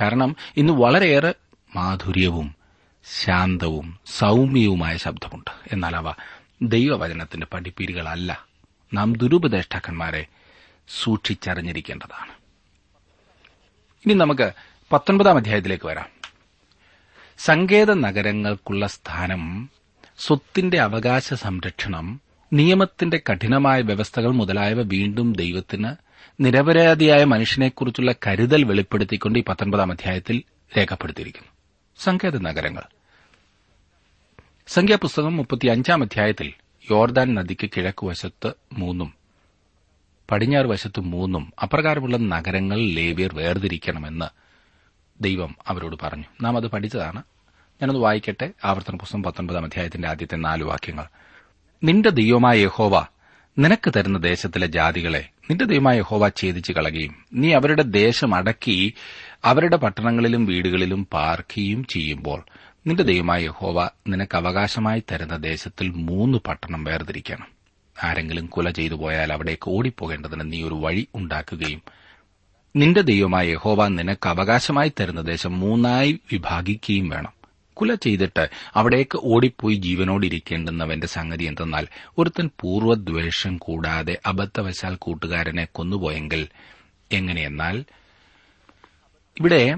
കാരണം 0.00 0.36
ഇന്ന് 0.56 0.72
വളരെയേറെ 0.72 1.34
മാധുര്യവും 1.76 2.63
ശാന്തവും 3.12 3.98
സൌമ്യവുമായ 4.06 4.96
ശബ്ദമുണ്ട്. 4.96 5.50
എന്നാൽ 5.72 5.96
അവ 5.96 6.14
ദൈവവചനത്തിന്റെ 6.62 7.46
പഠിപ്പീരുകളല്ല 7.52 8.46
നാം 8.94 9.16
ദുരുപദേഷ്ടാക്കന്മാരെ 9.16 10.26
സൂക്ഷിച്ചറിഞ്ഞിരിക്കേണ്ടതാണ്. 11.02 12.32
ഇനി 14.06 14.14
നമുക്ക് 14.14 14.52
പത്തൊൻപതാം 14.92 15.36
അധ്യായത്തിലേക്ക് 15.36 15.86
വരാം. 15.86 16.06
സങ്കേത 17.38 17.94
നഗരങ്ങൾക്കുള്ള 17.94 18.86
സ്ഥാനം 18.86 19.70
സ്വത്തിന്റെ 20.18 20.80
അവകാശ 20.80 21.34
സംരക്ഷണം 21.34 22.20
നിയമത്തിന്റെ 22.52 23.22
കഠിനമായ 23.30 23.80
വ്യവസ്ഥകൾ 23.80 24.30
മുതലായവ 24.30 24.82
വീണ്ടും 24.82 25.32
ദൈവത്തിന് 25.32 25.94
നിരപരാധിയായ 26.40 27.24
മനുഷ്യനെക്കുറിച്ചുള്ള 27.24 28.14
കരുതൽ 28.26 28.64
വെളിപ്പെടുത്തിക്കൊണ്ട് 28.64 29.38
ഈ 29.38 29.42
പത്തൊൻപതാം 29.42 29.92
അധ്യായത്തിൽ 29.92 30.42
രേഖപ്പെടുത്തിയിരിക്കുന്നു. 30.78 31.53
സങ്കേത 31.98 32.38
നഗരങ്ങൾ 32.38 32.82
സംഖ്യാപുസ്തകം 34.66 35.36
മുപ്പത്തിയഞ്ചാം 35.36 36.02
അധ്യായത്തിൽ 36.02 36.52
യോർദാൻ 36.90 37.34
നദിക്ക് 37.34 37.60
കിഴക്ക് 37.60 37.76
കിഴക്കുവശത്ത് 37.76 38.52
മൂന്നും 38.72 39.14
പടിഞ്ഞാറ് 40.30 40.66
വശത്ത് 40.66 41.00
മൂന്നും 41.00 41.52
അപ്രകാരമുള്ള 41.62 42.16
നഗരങ്ങൾ 42.16 42.78
ലേവ്യർ 42.78 43.34
വേർതിരിക്കണമെന്ന് 43.34 44.26
ദൈവം 45.22 45.56
അവരോട് 45.68 45.96
പറഞ്ഞു. 46.02 46.24
നാം 46.42 46.56
അത് 46.56 46.66
പഠിച്ചതാണ്. 46.66 47.22
ഞാനത് 47.82 47.96
വായിക്കട്ടെ. 47.96 48.52
ആവർത്തന 48.64 48.96
പുസ്തകം 48.96 49.22
പത്തൊൻപതാം 49.22 49.64
അധ്യായത്തിന്റെ 49.64 50.08
ആദ്യത്തെ 50.08 50.36
നാല് 50.36 50.64
വാക്യങ്ങൾ. 50.64 51.06
നിന്റെ 51.84 52.10
ദൈവമായ 52.10 52.58
യഹോവ 52.58 53.06
നിനക്ക് 53.58 53.92
തരുന്ന 53.96 54.18
ദേശത്തിലെ 54.18 54.66
ജാതികളെ 54.66 55.28
നിന്റെ 55.50 55.64
ദൈവമായ 55.64 55.98
യഹോവ 55.98 56.28
ഛേദിച്ചു 56.28 56.72
കളയുകയും 56.72 57.24
നീ 57.32 57.52
അവരുടെ 57.52 57.82
ദേശം 57.82 58.34
അടക്കി 58.34 58.94
അവരുടെ 59.44 59.76
പട്ടണങ്ങളിലും 59.76 60.46
വീടുകളിലും 60.46 61.08
പാർക്കുകയും 61.12 61.84
ചെയ്യുമ്പോൾ 61.84 62.44
നിന്റെ 62.86 63.02
ദൈവമായ 63.02 63.44
യഹോവ 63.44 63.90
നിനക്ക് 64.08 64.36
അവകാശമായി 64.36 65.02
തരുന്ന 65.12 65.36
ദേശത്തിൽ 65.36 65.90
മൂന്ന് 65.90 66.38
പട്ടണം 66.38 66.84
വേർതിരിക്കണം. 66.84 67.46
ആരെങ്കിലും 68.04 68.46
കുല 68.46 68.70
ചെയ്തു 68.70 68.94
പോയാൽ 68.94 69.32
അവിടേക്ക് 69.32 69.70
ഓടിപ്പോകേണ്ടതിന് 69.70 70.52
നീ 70.52 70.62
ഒരു 70.62 70.74
വഴി 70.74 71.06
ഉണ്ടാക്കുകയും 71.14 71.82
നിന്റെ 72.76 73.00
ദൈവമായ 73.00 73.48
യഹോവ 73.48 73.88
നിനക്ക് 73.88 74.28
അവകാശമായി 74.28 74.92
തരുന്ന 75.00 75.20
ദേശം 75.20 75.60
മൂന്നായി 75.60 76.20
വിഭാഗിക്കുകയും 76.32 77.08
വേണം. 77.08 77.32
കുല 77.74 77.94
ചെയ്തിട്ട് 77.94 78.50
അവിടേക്ക് 78.74 79.18
ഓടിപ്പോയി 79.22 79.74
ജീവനോടിരിക്കേണ്ടുന്നവന്റെ 79.74 81.06
സംഗതി 81.06 81.44
എന്തെന്നാൽ 81.44 81.86
ഒരുത്തൻ 82.18 82.50
പൂർവദ്വേഷം 82.60 83.58
കൂടാതെ 83.58 84.18
അബദ്ധവശാൽ 84.26 84.94
കൂട്ടുകാരനെ 84.94 85.64
കൊന്നുപോയെങ്കിൽ 85.72 86.48
എങ്ങനെയെന്നാൽ 87.12 87.84
ഇവിടെ 89.40 89.76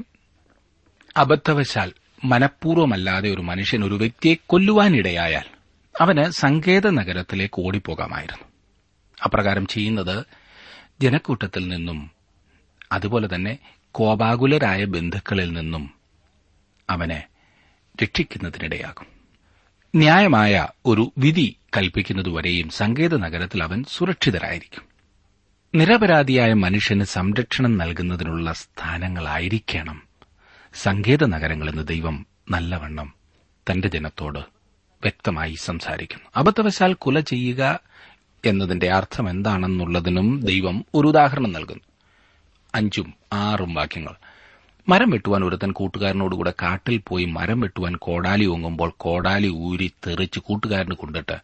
അബദ്ധവശാൽ 1.17 1.93
മനഃപൂർവമല്ലാതെ 2.25 3.31
ഒരു 3.31 3.43
മനുഷ്യൻ 3.43 3.85
ഒരു 3.85 3.95
വ്യക്തിയെ 3.95 4.35
കൊല്ലുവാനിടയായാൽ 4.47 5.45
അവന് 6.01 6.31
സങ്കേത 6.31 6.87
നഗരത്തിലേക്ക് 6.91 7.63
ഓടിപ്പോകാമായിരുന്നു. 7.63 8.45
അപ്രകാരം 9.25 9.67
ചെയ്യുന്നത് 9.67 10.25
ജനക്കൂട്ടത്തിൽ 11.03 11.69
നിന്നും 11.69 12.11
അതുപോലെ 12.93 13.35
തന്നെ 13.35 13.59
കോപാകുലരായ 13.93 14.85
ബന്ധുക്കളിൽ 14.85 15.53
നിന്നും 15.53 15.95
അവനെ 16.91 17.25
രക്ഷിക്കുന്നതിനിടയാകും. 18.03 19.07
ന്യായമായ 19.97 20.69
ഒരു 20.87 21.13
വിധി 21.19 21.57
കൽപ്പിക്കുന്നതുവരെയും 21.77 22.69
സങ്കേത 22.69 23.17
നഗരത്തിൽ 23.17 23.63
അവൻ 23.63 23.85
സുരക്ഷിതരായിരിക്കും. 23.89 24.86
നിരപരാധിയായ 25.75 26.52
മനുഷ്യന് 26.52 27.04
സംരക്ഷണം 27.04 27.78
നൽകുന്നതിനുള്ള 27.78 28.52
സ്ഥാനങ്ങളായിരിക്കണം. 28.52 30.02
സങ്കേത 30.75 31.25
നഗരങ്ങളെന്ന് 31.25 31.88
ദൈവം 31.88 32.26
നല്ലവണ്ണം 32.50 33.14
തന്റെ 33.70 33.88
ജനത്തോട് 33.88 34.38
വ്യക്തമായി 35.02 35.54
സംസാരിക്കുന്നു. 35.54 36.28
അബദ്ധവശാൽ 36.37 36.92
കുല 36.94 37.20
ചെയ്യുക 37.20 37.80
എന്നതിന്റെ 38.44 38.92
അർത്ഥം 38.92 39.30
എന്താണെന്നുള്ളതിനും 39.30 40.40
ദൈവം 40.40 40.85
ഒരു 40.94 41.08
ഉദാഹരണം 41.08 41.52
നൽകുന്നു. 41.52 41.85
അഞ്ചും 42.75 43.14
ആറും 43.32 43.75
വാക്യങ്ങൾ. 43.75 44.14
മരം 44.88 45.11
വെട്ടുവാൻ 45.11 45.44
ഒരുത്തൻ 45.44 45.73
കൂട്ടുകാരനോടുകൂടെ 45.73 46.52
കാട്ടിൽ 46.62 47.00
പോയി 47.08 47.25
മരം 47.25 47.61
വെട്ടുവാൻ 47.61 47.96
കോടാലി 47.96 48.46
ഓങ്ങുമ്പോൾ 48.46 48.92
കോടാലി 48.96 49.49
ഊരി 49.49 49.92
തെറിച്ച് 50.06 50.40
കൂട്ടുകാരന് 50.40 50.94
കൊണ്ടിട്ട് 50.94 51.37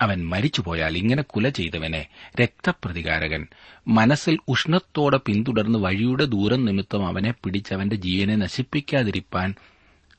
അവൻ 0.00 0.26
മരിച്ചുപോയാൽ 0.26 0.96
ഇങ്ങനെ 0.96 1.22
കുല 1.22 1.48
ചെയ്തവനെ 1.48 2.06
രക്തപ്രതികാരകൻ. 2.40 3.46
മനസ്സിൽ 3.88 4.38
ഉഷ്ണത്തോടെ 4.48 5.20
പിന്തുടർന്ന് 5.26 5.78
വഴിയുടെ 5.78 6.24
ദൂരം 6.24 6.64
നിമിത്തം 6.64 7.06
അവനെ 7.06 7.34
പിടിച്ചവന്റെ 7.44 7.96
ജീവനെ 7.96 8.36
നശിപ്പിക്കാതിരിക്കാൻ 8.36 9.54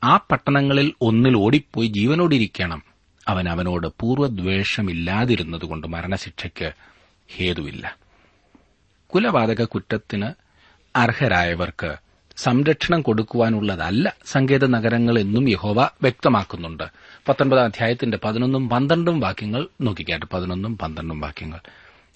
ആ 0.03 0.17
പട്ടണങ്ങളിൽ 0.17 0.93
ഒന്നിൽ 1.01 1.38
ഓടിപ്പോയി 1.38 1.88
ജീവനോടിരിക്കണം. 1.88 2.83
അവൻ 3.27 3.50
അവനോട് 3.50 3.88
പൂർവദ്വേഷമില്ലാതിരുന്നതുകൊണ്ട് 4.00 5.88
മരണശിക്ഷയ്ക്ക് 5.88 6.71
ഹേതുവില്ല. 7.36 7.98
കുലപാതക 9.07 9.63
കുറ്റത്തിന് 9.63 10.31
അർഹരായവർക്ക് 10.95 11.95
സംരക്ഷണം 12.38 13.01
കൊടുക്കുവാനുള്ളതല്ല 13.01 14.13
സങ്കേത 14.25 14.65
നഗരങ്ങൾ 14.65 15.19
എന്നും 15.19 15.50
യഹോവ 15.50 15.89
വ്യക്തമാക്കുന്നുണ്ട്. 16.01 16.83
പത്തൊൻപതാം 17.27 17.63
അധ്യായത്തിന്റെ 17.63 18.17
പതിനൊന്നും 18.23 18.69
പന്ത്രണ്ടും 18.69 19.19
വാക്യങ്ങൾ. 19.19 19.67
നോക്കിക്കാട്ടെ 19.81 20.25
പതിനൊന്നും 20.33 20.77
പന്ത്രണ്ടും 20.77 21.19
വാക്യങ്ങൾ. 21.19 21.59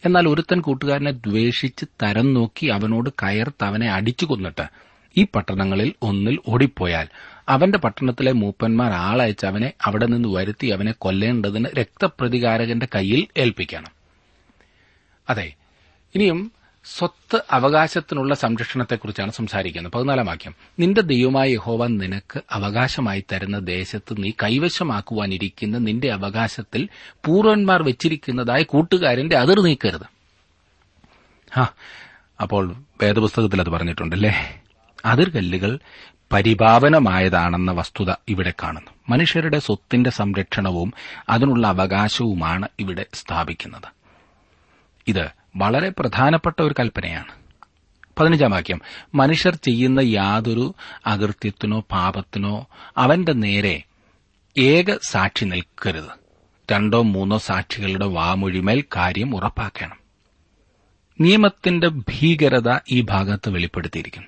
എന്നാൽ 0.03 0.27
ഒരുത്തൻ 0.27 0.61
കൂട്ടുകാരനെ 0.61 1.11
ദ്വേഷിച്ച് 1.11 1.85
തരം 2.03 2.33
നോക്കി 2.33 2.65
അവനോട് 2.65 3.09
കയർത്ത് 3.09 3.63
അവനെ 3.63 3.91
അടിച്ചു 3.91 4.25
കൊന്നിട്ട് 4.25 4.65
ഈ 5.15 5.27
പട്ടണങ്ങളിൽ 5.35 5.93
ഒന്നിൽ 6.01 6.39
ഓടിപ്പോയാൽ 6.47 7.07
അവന്റെ 7.49 7.77
പട്ടണത്തിലെ 7.77 8.31
മൂപ്പന്മാർ 8.31 8.91
ആളയച്ച് 8.91 9.45
അവനെ 9.45 9.73
അവിടെ 9.81 10.05
നിന്ന് 10.05 10.29
വരുത്തി 10.29 10.67
അവനെ 10.67 10.91
കൊല്ലേണ്ടതിന് 10.91 11.69
രക്തപ്രതികാരകന്റെ 11.79 12.87
കയ്യിൽ 12.95 13.27
ഏൽപ്പിക്കണം. 13.37 13.91
അതെ 15.29 15.53
ഇനിയും 16.15 16.39
സ്വത്ത് 16.85 17.41
അവകാശത്തിനുള്ള 17.51 18.35
സംരക്ഷണത്തെക്കുറിച്ചാണ് 18.35 19.31
സംസാരിക്കുന്നത്. 19.31 19.93
പതിനാലാം 19.93 20.25
വാക്യം. 20.25 20.55
നിന്റെ 20.79 21.01
ദൈവമായ 21.01 21.49
യഹോവ 21.49 21.87
നിനക്ക് 21.87 22.41
അവകാശമായി 22.51 23.23
തരുന്ന 23.31 23.59
ദേശത്ത് 23.59 24.15
നീ 24.17 24.31
കൈവശമാക്കുവാനിരിക്കുന്ന 24.43 25.77
നിന്റെ 25.77 26.11
അവകാശത്തിൽ 26.11 26.89
പൂർവന്മാർ 27.25 27.83
വെച്ചിരിക്കുന്നതായ 27.83 28.63
കൂട്ടുകാരന്റെ 28.63 29.37
അതിർ 29.37 29.59
നീക്കരുത്. 29.59 30.13
അപ്പോൾ 32.41 32.75
വേദപുസ്തകത്തിൽ 33.01 33.61
അത് 33.61 33.69
പറഞ്ഞിട്ടുണ്ടല്ലേ 33.69 34.61
അതിർകല്ലുകൾ 35.05 35.79
പരിപാവനമായതാണെന്ന 36.31 37.71
വസ്തുത 37.71 38.11
ഇവിടെ 38.27 38.53
കാണുന്നു. 38.63 38.91
മനുഷ്യരുടെ 39.09 39.59
സ്വത്തിന്റെ 39.59 40.09
സംരക്ഷണവും 40.09 40.93
അതിനുള്ള 41.29 41.67
അവകാശവുമാണ് 41.67 42.67
ഇവിടെ 42.79 43.05
സ്ഥാപിക്കുന്നത്. 43.13 43.87
ഇത് 45.07 45.42
വളരെ 45.55 45.89
പ്രധാനപ്പെട്ട 45.89 46.61
ഒരു 46.61 46.75
കൽപ്പനയാണ്. 46.79 47.31
പതിനഞ്ചാം 48.19 48.51
വാക്യം. 48.51 48.81
മനുഷ്യർ 49.15 49.55
ചെയ്യുന്ന 49.55 49.99
യാതൊരു 49.99 50.75
അകൃത്യത്തിനോ 51.05 51.79
പാപത്തിനോ 51.91 52.67
അവന്റെ 52.97 53.33
നേരെ 53.33 53.83
ഏക 54.57 54.95
സാക്ഷി 55.03 55.45
നിൽക്കരുത്. 55.45 56.23
രണ്ടോ 56.71 57.01
മൂന്നോ 57.01 57.37
സാക്ഷികളുടെ 57.37 58.05
വാമൊഴിമേൽ 58.05 58.83
കാര്യം 58.95 59.35
ഉറപ്പാക്കണം. 59.35 59.95
നിയമത്തിന്റെ 61.21 61.87
ഭീകരത 61.87 62.79
ഈ 62.91 63.01
ഭാഗത്ത് 63.01 63.49
വെളിപ്പെടുത്തിയിരിക്കുന്നു. 63.49 64.27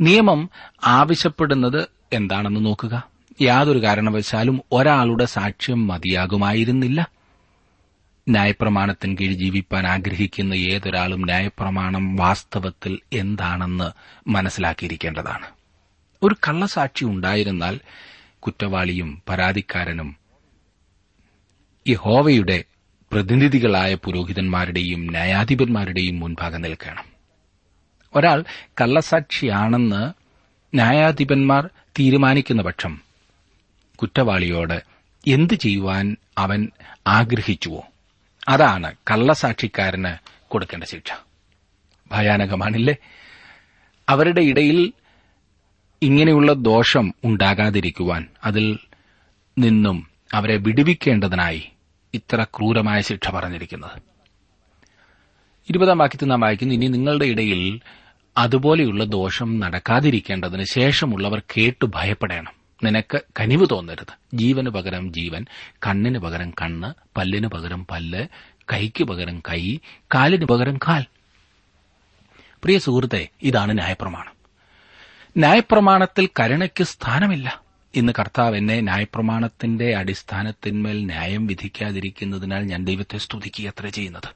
നിയമം 0.00 0.50
ആവശ്യപ്പെടുന്നത് 0.84 1.88
എന്താണെന്ന് 2.12 2.66
നോക്കുക. 2.66 3.08
യാതൊരു 3.42 3.82
കാരണവശാലും 3.82 4.62
ഒരാളുടെ 4.72 5.24
സാക്ഷ്യം 5.24 5.86
മതിയാകുമായിരുന്നില്ല. 5.86 7.17
ന്യായപ്രമാണത്തിന് 8.28 9.16
കീഴിൽ 9.16 9.32
ജീവിപ്പാൻ 9.32 9.86
ആഗ്രഹിക്കുന്ന 9.86 10.54
ഏതൊരാളും 10.54 11.24
ന്യായപ്രമാണം 11.24 12.16
വാസ്തവത്തിൽ 12.16 12.98
എന്താണെന്ന് 13.12 13.90
മനസ്സിലാക്കിയിരിക്കേണ്ടതാണ്. 14.30 15.46
ഒരു 16.22 16.36
കള്ളസാക്ഷി 16.48 17.04
ഉണ്ടായിരുന്നാൽ 17.04 17.80
കുറ്റവാളിയും 18.38 19.22
പരാതിക്കാരനും 19.28 20.16
യഹോവയുടെ 21.88 22.64
പ്രതിനിധികളായ 23.12 23.94
പുരോഹിതന്മാരുടെയും 23.94 25.06
ന്യായാധിപന്മാരുടെയും 25.06 26.20
മുൻഭാഗം 26.20 26.62
നിൽക്കണം. 26.62 27.04
ഒരാൾ 28.14 28.44
കള്ളസാക്ഷിയാണെന്ന് 28.80 30.12
ന്യായാധിപന്മാർ 30.76 31.66
തീരുമാനിക്കുന്ന 31.66 32.62
പക്ഷം 32.62 33.00
കുറ്റവാളിയോട് 33.96 34.82
എന്തു 35.30 35.54
ചെയ്യുവാൻ 35.54 36.16
അവൻ 36.38 36.68
ആഗ്രഹിച്ചുവോ? 37.06 37.86
അതാണ് 38.48 38.94
കള്ളസാക്ഷിക്കാരന് 39.10 40.40
കൊടുക്കേണ്ട 40.48 40.84
ശിക്ഷ. 40.84 41.12
ഭയാനകമാണില്ലേ? 42.12 42.96
അവരുടെ 44.08 44.40
ഇടയിൽ 44.40 44.92
ഇങ്ങനെയുള്ള 46.02 46.52
ദോഷം 46.52 47.14
ഉണ്ടാകാതിരിക്കുവാൻ 47.24 48.26
അതിൽ 48.44 48.78
നിന്നും 49.58 50.06
അവരെ 50.34 50.56
വിടുവിക്കേണ്ടതിനായി 50.56 51.68
ഇത്ര 52.14 52.44
ക്രൂരമായ 52.44 53.00
ശിക്ഷ 53.00 53.30
പറഞ്ഞിരിക്കുന്നത്. 53.30 54.02
ഇരുപതാം 55.70 55.98
വാക്യത്തിൽ 55.98 56.26
നാം 56.26 56.40
വായിക്കുന്നു 56.40 56.74
ഇനി 56.74 56.86
നിങ്ങളുടെ 56.86 57.24
ഇടയിൽ 57.24 57.80
അതുപോലെയുള്ള 58.38 59.04
ദോഷം 59.04 59.60
നടക്കാതിരിക്കേണ്ടതിന് 59.60 60.64
ശേഷമുള്ളവർ 60.64 61.42
കേട്ടു 61.56 61.86
ഭയപ്പെടണം. 61.86 62.57
നിനക്ക് 62.84 63.20
കനിവ് 63.40 63.66
തോന്നരുത്. 63.70 64.36
ജീവന് 64.36 64.70
പകരം 64.70 65.12
ജീവൻ 65.12 65.46
കണ്ണിന് 65.72 66.18
പകരം 66.18 66.50
കണ്ണ് 66.50 66.94
പല്ലിന് 67.16 67.48
പകരം 67.48 67.86
പല്ല് 67.90 68.26
കൈക്ക് 68.72 69.04
പകരം 69.04 69.40
കൈ 69.40 69.78
കാലിന് 70.14 70.44
പകരം 70.44 70.76
കാൽ. 70.76 71.04
പ്രിയ 72.62 72.78
സുഹൃത്തെ 72.78 73.28
ഇതാണ് 73.42 73.72
ന്യായപ്രമാണം. 73.72 74.32
ന്യായപ്രമാണത്തിൽ 75.36 76.28
കരുണയ്ക്ക് 76.40 76.84
സ്ഥാനമില്ല. 76.84 77.62
ഇന്ന് 77.94 78.12
കർത്താവ് 78.18 78.56
എന്നെ 78.56 78.80
ന്യായപ്രമാണത്തിന്റെ 78.80 79.94
അടിസ്ഥാനത്തിന്മേൽ 79.94 81.04
ന്യായം 81.04 81.46
വിധിക്കാതിരിക്കുന്നതിനാൽ 81.46 82.62
ഞാൻ 82.62 82.84
ദൈവത്തെ 82.84 83.18
സ്തുതിക്കുക 83.18 83.68
അത്ര 83.68 83.86
ചെയ്യുന്നത്. 83.86 84.28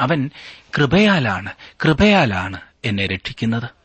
അവൻ 0.00 0.30
കൃപയാലാണ് 0.78 1.52
കൃപയാലാണ് 1.84 2.60
എന്നെ 2.84 3.06
രക്ഷിക്കുന്നത്. 3.06 3.79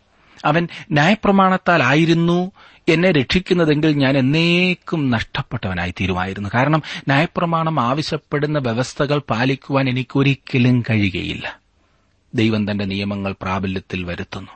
അവൻ 0.45 0.67
ന്യായപ്രമാണത്താലായിരുന്നു 0.91 2.51
എന്നെ 2.87 3.11
രക്ഷിക്കുന്നതെങ്കിൽ 3.11 3.97
ഞാൻ 3.97 4.17
എന്നേക്കും 4.17 5.11
നഷ്ടപ്പെട്ടവനായി 5.11 5.93
തീരുമായിരുന്നു. 6.01 6.49
കാരണം 6.53 6.83
ന്യായപ്രമാണം 6.97 7.79
ആവശ്യപ്പെടുന്ന 7.79 8.59
വ്യവസ്ഥകൾ 8.59 9.21
പാലിക്കുവാൻ 9.29 9.89
എനിക്കൊരിക്കലും 9.89 10.81
കഴിയുകയില്ല. 10.81 11.59
ദൈവം 12.35 12.71
തന്റെ 12.71 12.85
നിയമങ്ങൾ 12.85 13.35
പ്രാബല്യത്തിൽ 13.41 14.03
വരുത്തുന്നു. 14.03 14.51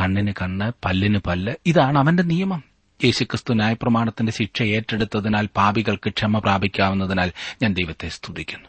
കണ്ണിന് 0.00 0.32
കണ്ണ് 0.42 0.72
പല്ലിന് 0.84 1.18
പല്ല് 1.18 1.54
ഇതാണ് 1.66 1.98
അവന്റെ 1.98 2.22
നിയമം. 2.22 2.62
യേശുക്രിസ്തു 3.04 3.54
ന്യായപ്രമാണത്തിന്റെ 3.54 4.32
ശിക്ഷ 4.32 4.62
ഏറ്റെടുത്തതിനാൽ 4.62 5.48
പാപികൾക്ക് 5.56 6.10
ക്ഷമ 6.10 6.38
പ്രാപിക്കാവുന്നതിനാൽ 6.38 7.32
ഞാൻ 7.62 7.74
ദൈവത്തെ 7.74 8.08
സ്തുതിക്കുന്നു. 8.08 8.68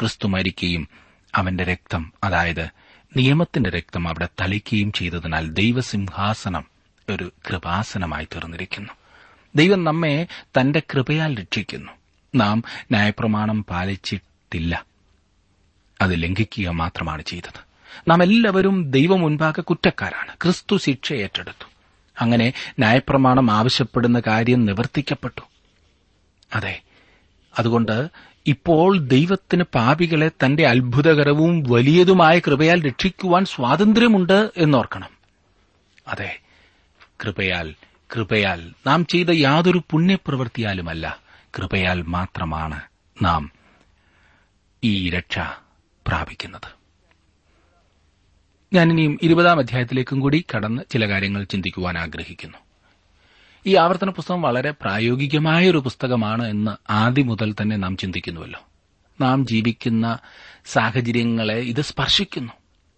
ക്രിസ്തു 0.00 0.28
മരിക്കുകയും 0.28 0.88
അവന്റെ 1.34 1.64
രക്തം 1.64 2.12
അതായത് 2.24 2.68
നിയമത്തിന്റെ 3.16 3.70
രക്തം 3.70 4.08
അവിടെ 4.08 4.28
തളിക്കുകയും 4.40 4.92
ചെയ്തതിനാൽ 4.92 5.50
ദൈവസിംഹാസനം 5.50 6.64
ഒരു 7.10 7.32
കൃപാസനമായി 7.48 8.24
തീർന്നിരിക്കുന്നു. 8.24 8.92
ദൈവം 9.56 9.84
നമ്മെ 9.84 10.26
തന്റെ 10.44 10.82
കൃപയാൽ 10.92 11.34
രക്ഷിക്കുന്നു. 11.34 11.92
നാം 12.34 12.62
ന്യായപ്രമാണം 12.90 13.64
പാലിച്ചിട്ടില്ല. 13.64 14.84
അത് 16.02 16.22
ലംഘിക്കുക 16.22 16.68
മാത്രമാണ് 16.68 17.22
ചെയ്തത്. 17.22 17.60
നാം 18.08 18.22
എല്ലാവരും 18.22 18.90
ദൈവം 18.90 19.20
മുൻപാകെ 19.20 19.62
കുറ്റക്കാരാണ്. 19.62 20.34
ക്രിസ്തു 20.42 20.76
ശിക്ഷ 20.76 21.12
ഏറ്റെടുത്തു. 21.12 21.64
അങ്ങനെ 22.20 22.52
ന്യായപ്രമാണം 22.78 23.50
ആവശ്യപ്പെടുന്ന 23.50 24.22
കാര്യം 24.26 24.64
നിവർത്തിക്കപ്പെട്ടു. 24.64 25.40
അതെ 26.54 26.82
അതുകൊണ്ട് 27.58 28.08
ഇപ്പോൾ 28.46 28.98
ദൈവത്തിന് 28.98 29.64
പാപികളെ 29.74 30.28
തന്റെ 30.28 30.66
അത്ഭുതകരവും 30.66 31.62
വലിയതുമായ 31.62 32.38
കൃപയാൽ 32.38 32.86
രക്ഷിക്കുവാൻ 32.86 33.44
സ്വാതന്ത്ര്യമുണ്ട് 33.44 34.50
എന്നോർക്കണം. 34.56 35.08
അതെ 36.08 36.40
കൃപയാൽ 37.24 37.74
കൃപയാൽ 38.14 38.72
നാം 38.86 39.06
ചെയ്ത 39.06 39.26
യാതൊരു 39.30 39.82
പുണ്യപ്രവൃത്തിയാലുമല്ല 39.90 41.18
കൃപയാൽ 41.58 42.02
മാത്രമാണ് 42.02 42.80
നാം 43.22 43.52
ഈ 44.84 45.10
രക്ഷ 45.10 45.38
പ്രാപിക്കുന്നത്. 46.06 46.70
ഞാനിനിയും 48.72 49.18
ഇരുപതാം 49.22 49.58
അധ്യായത്തിലേക്കും 49.58 50.20
കൂടി 50.20 50.44
കടന്ന് 50.54 50.82
ചില 50.90 51.08
കാര്യങ്ങൾ 51.08 51.44
ചിന്തിക്കുവാൻ 51.44 51.98
ആഗ്രഹിക്കുന്നു. 51.98 52.58
ഈ 53.66 53.74
ആവർത്തന 53.74 54.10
പുസ്തകം 54.10 54.42
വളരെ 54.42 54.70
പ്രായോഗികമായ 54.70 55.70
ഒരു 55.70 55.78
പുസ്തകമാണ് 55.78 56.46
എന്ന് 56.46 56.92
ആദ്യം 56.92 57.26
മുതൽ 57.26 57.54
തന്നെ 57.60 57.76
നാം 57.76 57.96
ചിന്തിക്കുന്നുവല്ലോ. 57.96 58.60
നാം 59.20 59.46
ജീവിക്കുന്ന 59.46 60.18
സാഹചര്യങ്ങളെ 60.64 61.54
ഇത് 61.54 61.80
സ്പർശിക്കുന്നു. 61.80 62.52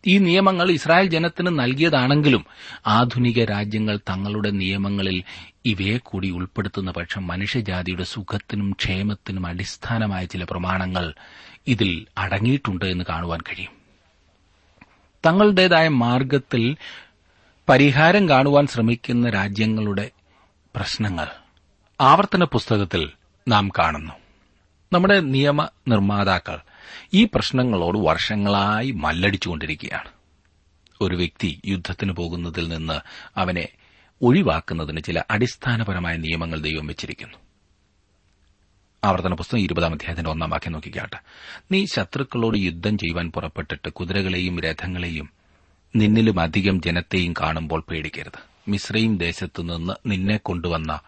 ഈ 0.06 0.18
നിയമങ്ങൾ 0.18 0.70
ഇസ്രായേൽ 0.70 1.06
ജനത്തിന് 1.06 1.58
നൽകിയതാണെങ്കിലും 1.58 2.46
ആധുനിക 2.86 3.44
രാജ്യങ്ങൾ 3.44 3.96
തങ്ങളുടെ 3.96 4.50
നിയമങ്ങളിൽ 4.50 5.24
ഇവയെ 5.64 5.98
കൂടി 5.98 6.30
ഉൾപ്പെടുത്തുന്ന 6.30 6.90
പക്ഷം 6.90 7.26
മനുഷ്യജാതിയുടെ 7.26 8.04
സുഖത്തിനും 8.04 8.72
ക്ഷേമത്തിനും 8.72 9.46
അടിസ്ഥാനമായ 9.46 10.24
ചില 10.24 10.44
പ്രമാണങ്ങൾ 10.44 11.14
ഇതിൽ 11.66 12.06
അടങ്ങിയിട്ടുണ്ട് 12.18 12.84
എന്ന് 12.84 13.04
കാണുവാൻ 13.08 13.40
കഴിയും. 13.40 13.72
തങ്ങളുടേതായ 15.26 15.88
മാർഗത്തിൽ 15.88 16.76
പരിഹാരം 17.68 18.28
കാണുവാൻ 18.28 18.66
ശ്രമിക്കുന്ന 18.66 19.30
രാജ്യങ്ങളുടെ 19.30 20.10
പ്രശ്നങ്ങൾ. 20.76 21.26
ആവർത്തന 22.00 22.44
പുസ്തകത്തിൽ 22.44 23.10
നാം 23.48 23.68
കാണുന്നു. 23.68 24.12
നമ്മുടെ 24.92 25.20
നിയമ 25.20 25.68
നിർമ്മാതാക്കൾ 25.88 26.58
ഈ 27.14 27.24
പ്രശ്നങ്ങളോട് 27.24 27.98
വർഷങ്ങളായി 27.98 28.90
മല്ലടിച്ചുകൊണ്ടിരിക്കുകയാണ്. 28.90 30.10
ഒരു 31.00 31.16
വ്യക്തി 31.16 31.60
യുദ്ധത്തിന് 31.66 32.12
പോകുന്നതിൽ 32.12 32.68
നിന്ന് 32.68 33.00
അവനെ 33.36 33.68
ഒഴിവാക്കുന്നതിന് 34.22 35.02
ചില 35.02 35.22
അടിസ്ഥാനപരമായ 35.30 36.16
നിയമങ്ങൾ 36.16 36.60
ദൈവം 36.60 36.86
വെച്ചിരിക്കുന്നു. 36.86 37.38
ആവർത്തന 39.04 39.34
പുസ്തകം 39.34 39.60
ഇരുപതാം 39.60 39.92
അധ്യായത്തിന്റെ 39.92 40.30
ഒന്നാം 40.30 40.50
വാക്യം 40.50 40.72
നോക്കിക്കാട്ടെ. 40.72 41.18
നീ 41.72 41.86
ശത്രുക്കളോട് 41.86 42.58
യുദ്ധം 42.58 42.98
ചെയ്യുവാൻ 42.98 43.30
പുറപ്പെട്ടിട്ട് 43.30 43.88
കുതിരകളെയും 43.88 44.60
രഥങ്ങളെയും 44.60 45.30
നിന്നിലും 45.96 46.40
അധികം 46.40 46.82
ജനത്തെയും 46.82 47.34
കാണുമ്പോൾ 47.40 47.84
പേടിക്കരുത്. 47.88 48.55
മിശ്രയും 48.68 49.18
ദേശത്തു 49.18 49.62
നിന്ന് 49.62 49.92
നിന്നെ 50.06 50.36
കൊണ്ടുവന്ന 50.36 51.00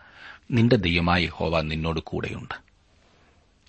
നിന്റെ 0.51 0.77
ദൈവമായ 0.77 1.27
ഹോവ 1.27 1.61
നിന്നോട് 1.61 2.01
കൂടെയുണ്ട്. 2.01 2.55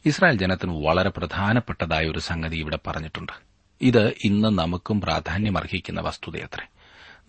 ഇസ്രായേൽ 0.05 0.37
ജനത്തിന് 0.37 0.87
വളരെ 0.87 1.09
പ്രധാനപ്പെട്ടതായ 1.09 2.09
ഒരു 2.09 2.19
സംഗതി 2.19 2.57
ഇവിടെ 2.57 2.79
പറഞ്ഞിട്ടുണ്ട്. 2.87 3.31
ഇത് 3.81 4.13
ഇന്ന് 4.23 4.47
നമുക്കും 4.47 5.01
പ്രാധാന്യമർഹിക്കുന്ന 5.01 6.01
വസ്തുതയത്രേ. 6.01 6.67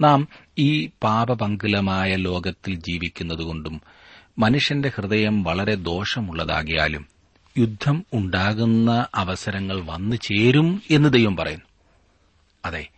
നാം 0.01 0.29
ഈ 0.59 0.87
പാപപങ്കുലമായ 0.87 2.15
ലോകത്തിൽ 2.15 2.75
ജീവിക്കുന്നതുകൊണ്ടും 2.75 3.81
മനുഷ്യന്റെ 4.39 4.93
ഹൃദയം 4.97 5.43
വളരെ 5.43 5.75
ദോഷമുള്ളതാകിയാലും 5.75 7.07
യുദ്ധം 7.59 8.07
ഉണ്ടാകുന്ന 8.13 9.07
അവസരങ്ങൾ 9.15 9.81
വന്നു 9.81 10.17
ചേരും 10.17 10.83
എന്ന് 10.91 11.13
ദൈവം 11.13 11.37
പറയുന്നു. 11.37 11.65
അതെ 12.65 12.89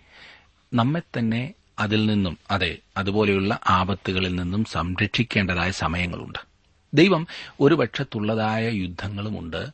നമ്മെ 0.75 1.01
തന്നെ 1.19 1.55
അതിൽ 1.83 2.07
നിന്നും 2.07 2.39
അതെ 2.51 2.79
അതുപോലെയുള്ള 2.97 3.59
ആപത്തുകളിൽ 3.71 4.35
നിന്നും 4.35 4.65
സംരക്ഷിക്കേണ്ടതായ 4.65 5.71
സമയങ്ങളുണ്ട്. 5.71 6.39
ദൈവം 6.95 7.27
ഒരു 7.61 7.75
പക്ഷത്തുള്ളതായ 7.75 8.71
യുദ്ധങ്ങളുമുണ്ട്. 8.71 9.67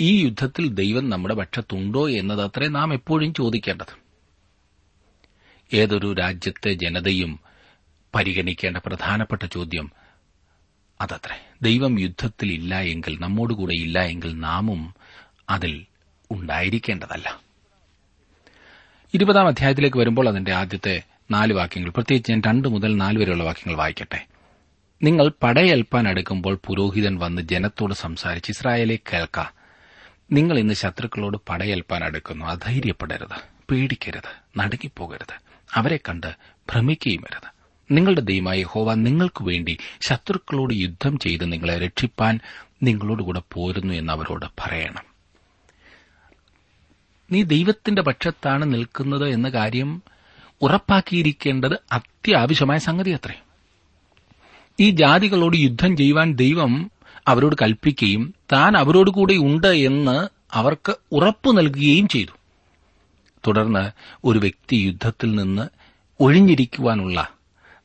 ഈ 0.00 0.24
യുദ്ധത്തിൽ 0.24 0.68
ദൈവം 0.68 1.10
നമ്മുടെ 1.10 1.34
പക്ഷത്തുണ്ടോ 1.34 2.08
എന്നത് 2.08 2.42
അത്രേ 2.42 2.68
നാം 2.68 2.92
എപ്പോഴും 2.92 3.34
ചോദിക്കേണ്ടത്. 3.34 4.06
ഏതൊരു 5.74 6.12
രാജ്യത്തെ 6.12 6.72
ജനതയും 6.72 7.40
പരിഗണിക്കേണ്ട 8.14 8.76
പ്രധാനപ്പെട്ട 8.76 9.44
ചോദ്യം 9.44 9.92
അതത്രേ. 11.00 11.46
ദൈവം 11.62 12.00
യുദ്ധത്തിൽ 12.00 12.52
ഇല്ല 12.52 12.80
എങ്കിൽ 12.80 13.20
നമ്മോടുകൂടെ 13.20 13.72
ഇല്ല 13.72 14.02
എങ്കിൽ 14.02 14.40
നാമും 14.40 14.94
അതിൽ 15.50 15.86
ഉണ്ടായിരിക്കേണ്ടതല്ല. 16.30 17.40
ഇരുപതാം 19.14 19.46
അധ്യായത്തിലേക്ക് 19.46 19.96
വരുമ്പോൾ 19.96 20.28
അതിന്റെ 20.28 20.52
ആദ്യത്തെ 20.52 21.02
നാല് 21.30 21.52
വാക്യങ്ങൾ. 21.52 21.90
പ്രത്യേകിച്ച് 21.90 22.32
ഞാൻ 22.32 22.42
രണ്ട് 22.46 22.68
മുതൽ 22.68 22.96
നാല് 22.96 23.18
വരെയുള്ള 23.18 23.44
വാക്യങ്ങൾ 23.44 23.78
വായിക്കട്ടെ. 23.78 24.26
നിങ്ങൾ 25.02 25.32
പടയേൽപ്പാൻ 25.42 26.08
അടുക്കുമ്പോൾ 26.08 26.58
പുരോഹിതൻ 26.66 27.18
വന്ന് 27.18 27.42
ജനത്തോട് 27.42 27.94
സംസാരിച്ച് 27.94 28.50
ഇസ്രായേലെ 28.50 28.98
കേൾക്ക. 29.12 29.52
നിങ്ങൾ 30.32 30.58
ഇന്ന് 30.58 30.74
ശത്രുക്കളോട് 30.74 31.36
പടയേൽപ്പാൻ 31.48 32.04
അടുക്കുന്നു. 32.04 32.44
അധൈര്യപ്പെടരുത്. 32.44 33.40
പേടിക്കരുത്. 33.70 34.58
നടുങ്ങിപ്പോകരുത്. 34.58 35.34
അവരെ 35.74 35.96
കണ്ട് 35.96 36.26
ഭ്രമിക്കുകയും 36.70 37.20
വരുത് 37.20 37.56
നിങ്ങളുടെ 37.90 38.20
ദൈവമായ 38.20 38.62
ഹോവ 38.62 38.94
നിങ്ങൾക്കു 38.94 39.44
വേണ്ടി 39.44 39.78
ശത്രുക്കളോട് 40.00 40.74
യുദ്ധം 40.74 41.18
ചെയ്ത് 41.18 41.52
നിങ്ങളെ 41.52 41.78
രക്ഷിപ്പാൻ 41.78 42.40
നിങ്ങളോടുകൂടെ 42.82 43.42
പോരുന്നു 43.52 43.94
എന്ന് 43.94 44.12
അവരോട് 44.12 44.46
പറയണം. 44.46 45.04
നീ 47.32 47.42
ദൈവത്തിന്റെ 47.42 48.02
പക്ഷത്താണ് 48.02 48.74
നിൽക്കുന്നത് 48.74 49.28
എന്ന 49.28 49.48
കാര്യം 49.48 50.02
ഉറപ്പാക്കിയിരിക്കേണ്ടത് 50.62 51.78
അത്യാവശ്യമായ 51.92 52.78
സംഗതി 52.78 53.10
അത്രേ. 53.10 53.40
ഈ 54.80 54.90
ജാതികളോട് 54.90 55.56
യുദ്ധം 55.56 55.96
ചെയ്യുവാൻ 55.96 56.32
ദൈവം 56.32 56.90
അവരോട് 57.28 57.56
കൽപ്പിക്കുകയും 57.62 58.34
താൻ 58.52 58.76
അവരോട് 58.76 59.10
കൂടെ 59.10 59.34
ഉണ്ട് 59.34 59.66
എന്ന് 59.66 60.28
അവർക്ക് 60.52 60.94
ഉറപ്പു 61.12 61.50
നൽകുകയും 61.50 62.08
ചെയ്തു. 62.08 62.30
തുടർന്ന് 63.46 63.90
ഒരു 64.24 64.38
വ്യക്തി 64.38 64.76
യുദ്ധത്തിൽ 64.76 65.34
നിന്ന് 65.34 65.68
ഒഴിഞ്ഞിരിക്കുവാനുള്ള 66.20 67.28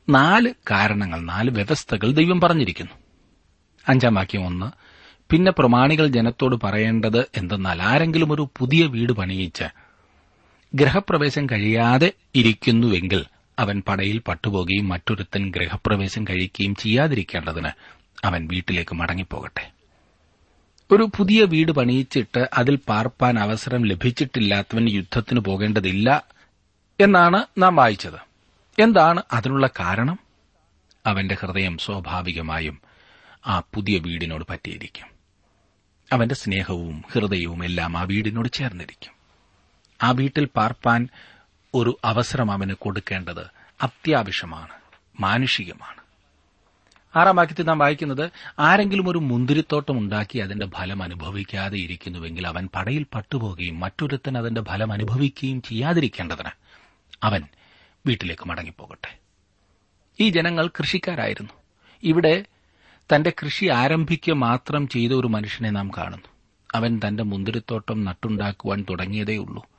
നാല് 0.09 0.53
കാരണങ്ങൾ 0.71 1.19
നാല് 1.19 1.51
വ്യവസ്ഥകൾ 1.51 2.11
ദൈവം 2.11 2.41
പറഞ്ഞിരിക്കുന്നു. 2.41 2.91
അഞ്ചാം 3.89 4.13
വാക്യം 4.13 4.45
ഒന്ന് 4.45 4.71
പിന്നെ 5.29 5.51
പ്രമാണികൾ 5.51 6.07
ജനത്തോട് 6.07 6.55
പറയേണ്ടത് 6.63 7.29
എന്തെന്നാൽ 7.37 7.81
ആരെങ്കിലും 7.81 8.31
ഒരു 8.31 8.49
പുതിയ 8.57 8.85
വീട് 8.85 9.11
പണിയിച്ച് 9.11 9.63
ഗ്രഹപ്രവേശം 10.75 11.45
കഴിയാതെ 11.45 12.11
ഇരിക്കുന്നുവെങ്കിൽ 12.35 13.25
അവൻ 13.59 13.83
പടയിൽ 13.87 14.17
പട്ടുപോകുകയും 14.17 14.89
മറ്റൊരുത്തൻ 14.89 15.51
ഗ്രഹപ്രവേശം 15.51 16.23
കഴിക്കുകയും 16.23 16.75
ചെയ്യാതിരിക്കേണ്ടതിന് 16.75 17.69
അവൻ 18.23 18.47
വീട്ടിലേക്ക് 18.51 18.95
മടങ്ങിപ്പോകട്ടെ. 18.95 19.71
ഒരു 20.91 21.09
പുതിയ 21.17 21.43
വീട് 21.43 21.71
പണിയിച്ചിട്ട് 21.71 22.49
അതിൽ 22.53 22.75
പാർപ്പാൻ 22.75 23.39
അവസരം 23.39 23.85
ലഭിച്ചിട്ടില്ലാത്തവൻ 23.85 24.89
യുദ്ധത്തിന് 24.89 25.39
പോകേണ്ടതില്ല 25.39 26.23
എന്നാണ് 26.99 27.45
നാം 27.57 27.75
വായിച്ചത്. 27.75 28.19
എന്താണ് 28.81 29.23
അതിനുള്ള 29.33 29.69
കാരണം? 29.79 30.19
അവന്റെ 31.05 31.35
ഹൃദയം 31.39 31.77
സ്വാഭാവികമായും 31.77 32.81
ആ 33.47 33.59
പുതിയ 33.59 33.97
വീടിനോട് 33.97 34.45
പറ്റിയിരിക്കും. 34.49 35.07
അവന്റെ 36.11 36.35
സ്നേഹവും 36.35 37.03
ഹൃദയവും 37.11 37.65
എല്ലാം 37.65 37.97
ആ 37.97 38.03
വീടിനോട് 38.03 38.51
ചേർന്നിരിക്കും. 38.51 39.20
ആ 40.03 40.11
വീട്ടിൽ 40.11 40.45
പാർപ്പാൻ 40.45 41.07
ഒരു 41.75 41.97
അവസരം 42.05 42.51
അവന് 42.51 42.73
കൊടുക്കേണ്ടത് 42.73 43.51
അത്യാവശ്യമാണ് 43.81 44.69
മാനുഷികമാണ്. 45.19 46.01
ആറാം 47.15 47.35
വാക്യത്തിൽ 47.35 47.65
നാം 47.65 47.79
വായിക്കുന്നത് 47.79 48.31
ആരെങ്കിലും 48.59 49.09
ഒരു 49.09 49.17
മുന്തിരിത്തോട്ടം 49.17 49.97
ഉണ്ടാക്കി 49.97 50.39
അതിന്റെ 50.39 50.65
ഫലം 50.65 51.03
അനുഭവിക്കാതെ 51.03 51.77
ഇരിക്കുന്നുവെങ്കിൽ 51.77 52.47
അവൻ 52.47 52.69
പടയിൽ 52.75 53.05
പട്ടുപോകുകയും 53.13 53.79
മറ്റൊരുത്തൻ 53.79 54.37
അതിന്റെ 54.37 54.61
ഫലം 54.61 54.93
അനുഭവിക്കുകയും 54.93 55.61
ചെയ്യാതിരിക്കേണ്ടതിന് 55.61 56.49
അവൻ 57.23 57.43
വീട്ടിലേക്ക് 58.05 58.49
മടങ്ങിപ്പോകട്ടെ. 58.49 59.17
ഈ 60.19 60.29
ജനങ്ങൾ 60.29 60.67
കൃഷിക്കാരായിരുന്നു. 60.67 61.53
ഇവിടെ 62.03 62.45
തന്റെ 63.15 63.33
കൃഷി 63.43 63.65
ആരംഭിക്കുക 63.65 64.33
മാത്രം 64.33 64.87
ചെയ്ത 64.87 65.11
ഒരു 65.11 65.27
മനുഷ്യനെ 65.27 65.69
നാം 65.69 65.91
കാണുന്നു. 65.97 66.27
അവൻ 66.75 67.01
തന്റെ 67.07 67.23
മുന്തിരിത്തോട്ടം 67.23 68.05
നട്ടുണ്ടാക്കുവാൻ 68.05 68.85
തുടങ്ങിയതേയുള്ളൂ. 68.89 69.70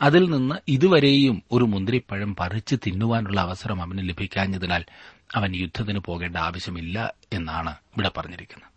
അതിൽ 0.00 0.30
നിന്ന് 0.30 0.54
ഇതുവരെയും 0.68 1.42
ഒരു 1.52 1.64
മുന്തിരിപ്പഴം 1.64 2.36
പറിച്ച് 2.36 2.76
തിന്നുവാനുള്ള 2.86 3.40
അവസരം 3.40 3.82
അവന് 3.82 4.08
ലഭിക്കാഞ്ഞതിനാൽ 4.08 4.84
അവൻ 5.34 5.56
യുദ്ധത്തിന് 5.56 5.98
പോകേണ്ട 5.98 6.36
ആവശ്യമില്ല 6.36 7.14
എന്നാണ് 7.32 7.70
ഇവിടെ 7.70 8.10
പറഞ്ഞിരിക്കുന്നത്. 8.16 8.68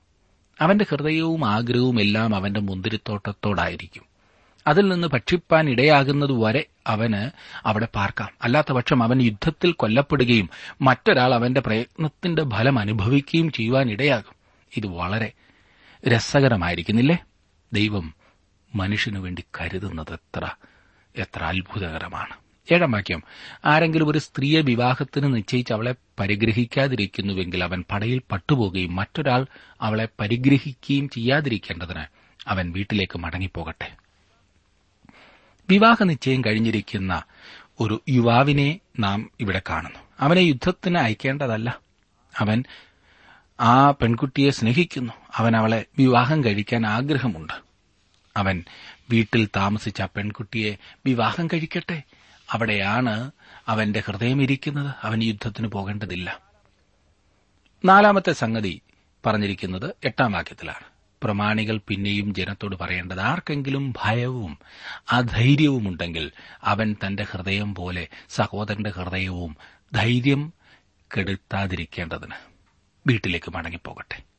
അവന്റെ 0.62 0.86
ഹൃദയവും 0.90 1.46
ആഗ്രഹവും 1.46 2.02
എല്ലാം 2.02 2.36
അവന്റെ 2.36 2.60
മുന്തിരിത്തോട്ടത്തോടായിരിക്കും. 2.60 4.04
അതിൽ 4.68 4.90
നിന്ന് 4.90 5.08
ഭക്ഷിപ്പാൻ 5.08 5.70
ഇടയാകുന്നതുവരെ 5.70 6.66
അവന് 6.88 7.30
അവിടെ 7.68 7.88
പാർക്കാം. 7.96 8.30
അല്ലാത്ത 8.42 8.72
പക്ഷം 8.72 9.04
അവൻ 9.04 9.22
യുദ്ധത്തിൽ 9.22 9.72
കൊല്ലപ്പെടുകയും 9.72 10.50
മറ്റൊരാൾ 10.82 11.34
അവന്റെ 11.34 11.62
പ്രയത്നത്തിന്റെ 11.62 12.44
ഫലം 12.44 12.80
അനുഭവിക്കുകയും 12.80 13.52
ചെയ്യുവാൻ 13.52 13.92
ഇടയാകും. 13.92 14.36
ഇത് 14.78 14.88
വളരെ 14.88 15.32
രസകരമായിരിക്കുന്നില്ലേ? 16.08 17.18
ദൈവം 17.74 18.14
മനുഷ്യനു 18.76 19.20
വേണ്ടി 19.20 19.44
കരുതുന്നത് 19.62 20.14
എത്ര 20.14 20.50
എത്ര 21.16 21.44
അത്ഭുതകരമാണ്. 21.44 22.34
ഏഴാം 22.74 22.92
വാക്യം 22.92 23.24
ആരെങ്കിലും 23.66 24.10
ഒരു 24.10 24.18
സ്ത്രീയെ 24.18 24.62
വിവാഹത്തിന് 24.62 25.36
നിശ്ചയിച്ച് 25.36 25.74
അവളെ 25.74 25.96
പരിഗ്രഹിക്കാതിരിക്കുന്നുവെങ്കിൽ 26.20 27.64
അവൻ 27.64 27.84
പടയിൽ 27.92 28.22
പട്ടുപോകുകയും 28.32 28.96
മറ്റൊരാൾ 28.96 29.46
അവളെ 29.82 30.08
പരിഗ്രഹിക്കുകയും 30.20 31.10
ചെയ്യാതിരിക്കേണ്ടതിന് 31.10 32.04
അവൻ 32.48 32.72
വീട്ടിലേക്ക് 32.72 33.20
മടങ്ങിപ്പോകട്ടെ. 33.20 33.92
വിവാഹ 35.70 36.04
നിശ്ചയം 36.04 36.42
കഴിഞ്ഞിരിക്കുന്ന 36.42 37.24
ഒരു 37.80 38.02
യുവാവിനെ 38.10 38.80
നാം 39.00 39.32
ഇവിടെ 39.40 39.62
കാണുന്നു. 39.70 40.00
അവനെ 40.20 40.40
യുദ്ധത്തിന് 40.40 40.98
അയക്കേണ്ടതല്ല. 40.98 41.80
അവൻ 42.38 42.64
ആ 43.60 43.92
പെൺകുട്ടിയെ 43.92 44.50
സ്നേഹിക്കുന്നു. 44.50 45.14
അവൻ 45.36 45.56
അവളെ 45.56 45.86
വിവാഹം 45.98 46.44
കഴിക്കാൻ 46.44 46.86
ആഗ്രഹമുണ്ട്. 46.86 47.54
അവൻ 48.38 48.64
വീട്ടിൽ 49.12 49.50
താമസിച്ച 49.56 50.02
പെൺകുട്ടിയെ 50.02 50.78
വിവാഹം 51.06 51.48
കഴിക്കട്ടെ. 51.48 52.04
അവിടെയാണ് 52.52 53.32
അവന്റെ 53.68 54.00
ഹൃദയം 54.00 54.42
ഇരിക്കുന്നത്. 54.42 54.96
അവൻ 55.02 55.24
യുദ്ധത്തിന് 55.24 55.68
പോകേണ്ടതില്ല. 55.68 56.40
നാലാമത്തെ 57.86 58.34
സംഗതി 58.34 58.82
പറഞ്ഞിരിക്കുന്നത് 59.26 59.96
എട്ടാം 60.04 60.32
വാക്യത്തിലാണ്. 60.32 60.92
പ്രമാണികൾ 61.24 61.80
പിന്നെയും 61.88 62.34
ജനത്തോട് 62.34 62.76
പറയേണ്ടത് 62.76 63.20
ആർക്കെങ്കിലും 63.20 63.94
ഭയവും 64.04 64.60
അധൈര്യവും 65.12 65.88
ഉണ്ടെങ്കിൽ 65.88 66.32
അവൻ 66.64 66.96
തന്റെ 67.06 67.24
ഹൃദയം 67.24 67.76
പോലെ 67.76 68.08
സഹോദരന്റെ 68.30 68.90
ഹൃദയവും 68.90 69.58
ധൈര്യം 69.94 70.54
കെടുത്താതിരിക്കേണ്ടതിന് 71.18 72.36
വീട്ടിലേക്ക് 73.08 73.52
മടങ്ങിപ്പോകട്ടെ. 73.52 74.31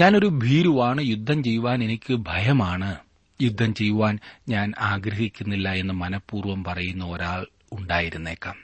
ഞാനൊരു 0.00 0.26
ഭീരുവാണ്. 0.26 1.02
യുദ്ധം 1.02 1.44
ചെയ്യുവാൻ 1.44 1.84
എനിക്ക് 1.84 2.14
ഭയമാണ്. 2.14 2.96
യുദ്ധം 3.42 3.74
ചെയ്യുവാൻ 3.74 4.18
ഞാൻ 4.48 4.72
ആഗ്രഹിക്കുന്നില്ല 4.78 5.72
എന്ന് 5.72 5.94
മനഃപൂർവം 5.94 6.64
പറയുന്ന 6.64 7.04
ഒരാൾ 7.04 7.46
ഉണ്ടായിരുന്നേക്കാം. 7.72 8.56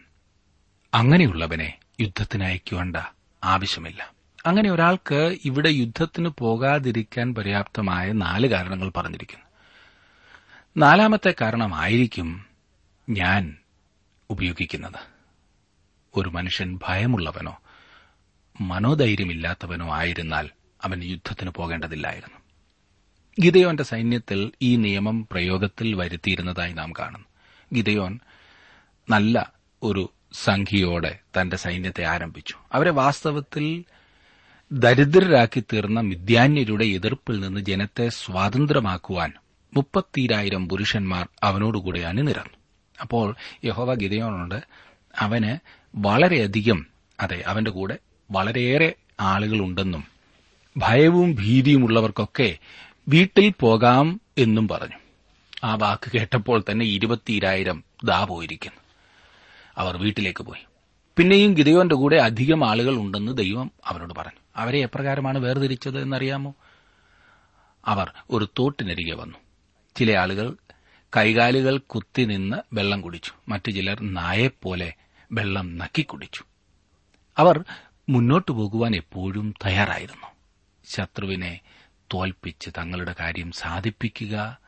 അങ്ങനെയുള്ളവനെ 0.95 1.79
യുദ്ധത്തിന് 2.01 2.45
അയക്കേണ്ട 2.45 2.97
ആവശ്യമില്ല. 3.45 4.14
അങ്ങനെ 4.47 4.71
ഒരാൾക്ക് 4.71 5.38
ഇവിടെ 5.45 5.69
യുദ്ധത്തിന് 5.69 6.29
പോകാതിരിക്കാൻ 6.29 7.35
പര്യാപ്തമായ 7.35 8.12
നാല് 8.12 8.47
കാരണങ്ങൾ 8.47 8.93
പറഞ്ഞിരിക്കുന്നു. 8.97 9.45
നാലാമത്തെ 10.77 11.35
കാരണമായിരിക്കും 11.40 12.47
ഞാൻ 13.09 13.57
ഉപയോഗിക്കുന്നത്. 14.31 15.11
ഒരു 16.16 16.29
മനുഷ്യൻ 16.29 16.79
ഭയമുള്ളവനോ 16.88 17.61
മനോധൈര്യമില്ലാത്തവനോ 18.61 19.95
ആയിരുന്നാൽ 19.95 20.49
അവൻ 20.85 21.05
യുദ്ധത്തിന് 21.05 21.51
പോകേണ്ടതില്ലായിരുന്നു. 21.51 22.38
ഗിതയോന്റെ 23.40 23.83
സൈന്യത്തിൽ 23.83 24.53
ഈ 24.62 24.77
നിയമം 24.77 25.29
പ്രയോഗത്തിൽ 25.33 25.95
വരുത്തിയിരുന്നതായി 25.95 26.73
നാം 26.73 26.93
കാണുന്നു. 26.93 27.27
ഗിതയോൻ 27.73 28.19
നല്ല 29.11 29.53
ഒരു 29.83 30.11
സംഖ്യയോടെ 30.33 31.19
തന്റെ 31.40 31.57
സൈന്യത്തെ 31.57 32.05
ആരംഭിച്ചു. 32.05 32.55
അവരെ 32.73 32.90
വാസ്തവത്തിൽ 32.90 33.85
ദരിദ്രരാക്കി 34.73 35.61
തീർന്ന 35.61 36.01
മിഥ്യാന്യരുടെ 36.01 36.85
എതിർപ്പിൽ 36.85 37.40
നിന്ന് 37.40 37.61
ജനത്തെ 37.61 38.09
സ്വാതന്ത്ര്യമാക്കുവാൻ 38.09 39.33
മുപ്പത്തിരായിരം 39.75 40.69
പുരുഷന്മാർ 40.69 41.29
അവനോടുകൂടെ 41.43 42.01
അണിനിരന്നു. 42.01 42.57
അപ്പോൾ 43.01 43.37
യഹോവ 43.64 43.95
ഗിതയോനോട് 43.95 44.62
അവന് 45.19 45.59
വളരെയധികം 45.95 46.87
അതെ 47.21 47.45
അവന്റെ 47.47 47.71
കൂടെ 47.71 47.99
വളരെയേറെ 48.31 48.95
ആളുകളുണ്ടെന്നും 49.21 50.20
ഭയവും 50.77 51.35
ഭീതിയുമുള്ളവർക്കൊക്കെ 51.35 52.59
വീട്ടിൽ 53.09 53.55
പോകാം 53.61 54.21
എന്നും 54.39 54.69
പറഞ്ഞു. 54.69 54.97
ആ 55.65 55.75
വാക്ക് 55.75 56.13
കേട്ടപ്പോൾ 56.13 56.65
തന്നെ 56.71 56.87
ഇരുപത്തിരായിരം 56.87 57.85
ദാ 58.05 58.25
പോയിരിക്കുന്നു 58.25 58.81
അവർ 59.79 59.97
വീട്ടിലേക്ക് 59.97 60.45
പോയി. 60.45 60.65
പിന്നെയും 61.17 61.55
ഗിതയോന്റെ 61.55 61.95
കൂടെ 61.95 62.17
അധികം 62.17 62.65
ആളുകൾ 62.65 62.97
ഉണ്ടെന്ന് 62.97 63.37
ദൈവം 63.37 63.71
അവരോട് 63.85 64.15
പറഞ്ഞു. 64.19 64.41
അവരെ 64.57 64.79
എപ്രകാരമാണ് 64.79 65.39
വേർതിരിച്ചത് 65.39 66.03
എന്നറിയാമോ? 66.03 66.55
അവർ 67.87 68.11
ഒരു 68.31 68.49
തോട്ടിനരികെ 68.59 69.15
വന്നു. 69.15 69.39
ചില 69.97 70.19
ആളുകൾ 70.19 70.57
കൈകാലുകൾ 71.17 71.79
കുത്തി 71.79 72.23
നിന്ന് 72.23 72.57
വെള്ളം 72.73 73.01
കുടിച്ചു. 73.01 73.33
മറ്റു 73.49 73.71
ചിലർ 73.71 74.03
നായെപ്പോലെ 74.03 74.95
വെള്ളം 75.33 75.79
നക്കി 75.79 76.03
കുടിച്ചു. 76.03 76.45
അവർ 77.39 77.65
മുന്നോട്ടു 78.09 78.53
പോകുവാൻ 78.53 78.97
എപ്പോഴും 78.97 79.55
തയ്യാറായിരുന്നു. 79.67 80.27
ശത്രുവിനെ 80.90 81.61
തോൽപ്പിച്ച് 82.14 82.70
തങ്ങളുടെ 82.79 83.14
കാര്യം 83.20 83.53
സാധിപ്പിക്കുക 83.53 84.59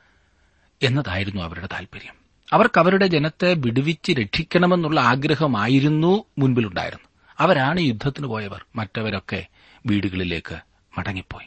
എന്നതായിരുന്നു 0.83 1.43
അവരുടെ 1.43 1.69
താൽപര്യം. 1.73 2.15
അവർക്ക് 2.53 2.79
അവരുടെ 2.79 3.07
ജനത്തെ 3.07 3.55
വിടുവിച്ച് 3.55 4.13
രക്ഷിക്കണമെന്നുള്ള 4.13 5.01
ആഗ്രഹമായിരുന്നു 5.01 6.25
മുൻപിലുണ്ടായിരുന്നു 6.39 7.09
അവരാണ് 7.39 7.81
യുദ്ധത്തിന് 7.81 8.27
പോയവർ. 8.27 8.67
മറ്റവരൊക്കെ 8.77 9.47
വീടുകളിലേക്ക് 9.87 10.59
മടങ്ങിപ്പോയി. 10.99 11.47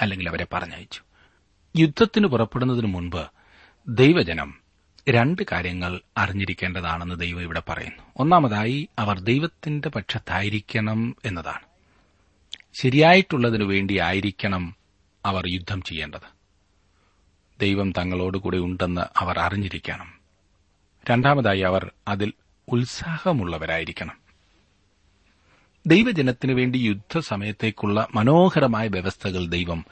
അല്ലെങ്കിൽ 0.00 0.28
അവരെ 0.28 0.46
പറഞ്ഞയച്ചു. 0.52 1.00
യുദ്ധത്തിന് 1.76 2.26
പുറപ്പെടുന്നതിന് 2.26 2.86
മുൻപ് 2.86 3.26
ദൈവജനം 3.88 4.60
രണ്ട് 5.08 5.42
കാര്യങ്ങൾ 5.52 6.00
അറിഞ്ഞിരിക്കേണ്ടതാണെന്ന് 6.16 7.14
ദൈവം 7.14 7.42
ഇവിടെ 7.42 7.62
പറയുന്നു. 7.68 8.02
ഒന്നാമതായി 8.16 8.88
അവർ 8.98 9.20
ദൈവത്തിന്റെ 9.20 9.88
പക്ഷത്തായിരിക്കണം 9.88 11.16
എന്നതാണ്. 11.24 11.69
ശരിയായിട്ടുള്ളതിനു 12.74 13.64
വേണ്ടിയായിരിക്കണം 13.64 14.76
അവർ 15.26 15.44
യുദ്ധം 15.48 15.82
ചെയ്യേണ്ടത്. 15.82 16.40
ദൈവം 17.60 17.92
തങ്ങളോടുകൂടെ 17.92 18.58
ഉണ്ടെന്ന് 18.58 19.00
അവർ 19.16 19.38
അറിഞ്ഞിരിക്കണം. 19.38 20.20
രണ്ടാമതായി 21.10 21.60
അവർ 21.60 21.90
അതിൽ 22.08 22.32
ഉത്സാഹമുള്ളവരായിരിക്കണം. 22.68 24.18
ദൈവജനത്തിനു 25.86 26.54
വേണ്ടി 26.54 26.78
യുദ്ധസമയത്തേക്കുള്ള 26.78 28.08
മനോഹരമായ 28.14 28.88
വ്യവസ്ഥകൾ 28.88 29.46
ദൈവം 29.46 29.84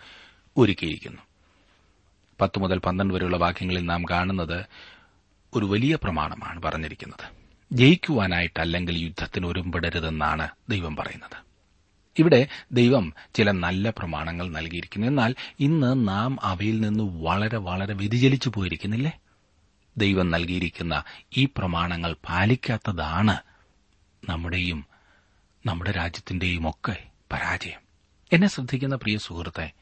ഒരുക്കിയിരിക്കുന്നു. 0.56 1.22
പത്ത് 2.40 2.58
മുതൽ 2.58 2.78
പന്ത്രണ്ട് 2.78 3.14
വരെയുള്ള 3.14 3.36
വാക്യങ്ങളിൽ 3.36 3.86
നാം 3.86 4.04
കാണുന്നത് 4.10 4.66
ഒരു 5.54 5.64
വലിയ 5.66 5.98
പ്രമാണമാണ് 6.02 6.62
പറഞ്ഞിരിക്കുന്നത്. 6.62 7.28
ജയിക്കുവാനായിട്ടല്ലെങ്കിൽ 7.72 8.98
യുദ്ധത്തിന് 8.98 9.46
ഒരുമ്പെടരുതെന്നാണ് 9.46 10.48
ദൈവം 10.68 10.96
പറയുന്നത്. 10.96 11.47
ഇവിടെ 12.18 12.46
ദൈവം 12.72 13.12
ചില 13.34 13.50
നല്ല 13.50 13.90
പ്രമാണങ്ങൾ 13.90 14.50
നൽകിയിരിക്കുന്നു. 14.50 15.06
എന്നാൽ 15.06 15.34
ഇന്ന് 15.60 16.08
നാം 16.08 16.38
അവയിൽ 16.42 16.80
നിന്ന് 16.80 17.04
വളരെ 17.04 17.56
വളരെ 17.56 17.94
വ്യതിചലിച്ചു 17.94 18.52
പോയിരിക്കുന്നില്ലേ? 18.54 19.20
ദൈവം 19.96 20.30
നൽകിയിരിക്കുന്ന 20.30 21.04
ഈ 21.36 21.44
പ്രമാണങ്ങൾ 21.44 22.12
പാലിക്കാത്തതാണ് 22.12 23.36
നമ്മുടെയും 24.28 24.86
നമ്മുടെ 25.66 25.90
രാജ്യത്തിന്റെയും 25.90 26.70
ഒക്കെ 26.70 27.04
പരാജയം. 27.32 27.80
എന്നെ 28.32 28.48
ശ്രദ്ധിക്കുന്ന 28.48 28.96
പ്രിയ 28.96 29.18
സുഹൃത്തെ 29.18 29.72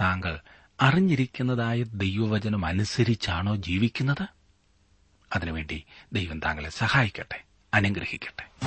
താങ്കൾ 0.00 0.38
അറിഞ്ഞിരിക്കുന്നതായ 0.80 1.82
ദൈവവചനം 1.82 2.66
അനുസരിച്ചാണോ 2.66 3.56
ജീവിക്കുന്നത്? 3.56 4.28
അതിനുവേണ്ടി 5.34 5.84
ദൈവം 6.12 6.38
താങ്കളെ 6.38 6.70
സഹായിക്കട്ടെ 6.70 7.44
അനുഗ്രഹിക്കട്ടെ. 7.74 8.66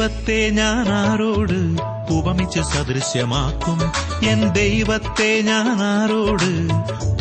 ദൈവത്തെ 0.00 0.50
ഞാൻ 0.50 0.88
ആരോട് 0.88 1.82
ഉപമിച്ച് 2.12 2.60
സദൃശ്യമാക്കും. 2.60 3.92
എൻ 4.28 4.48
ദൈവത്തെ 4.48 5.40
ഞാൻ 5.40 5.82
ആരോട് 5.82 6.68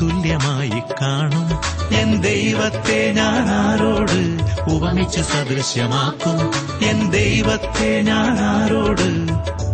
തുല്യമായി 0.01 0.81
കാണും. 1.01 1.59
എൻ 1.97 2.21
ദൈവത്തെ 2.21 3.13
ഞാൻ 3.15 3.49
ആരോട് 3.49 4.43
ഉപമിച്ച് 4.73 5.21
സദൃശ്യമാക്കും. 5.21 6.51
എൻ 6.85 7.11
ദൈവത്തെ 7.11 8.01
ഞാൻ 8.01 8.39
ആരോട് 8.39 9.27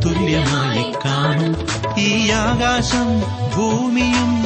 തുല്യമായി 0.05 0.93
കാണും. 1.05 1.55
ഈ 1.99 2.29
ആകാശം 2.29 3.19
ഭൂമിയും 3.57 4.45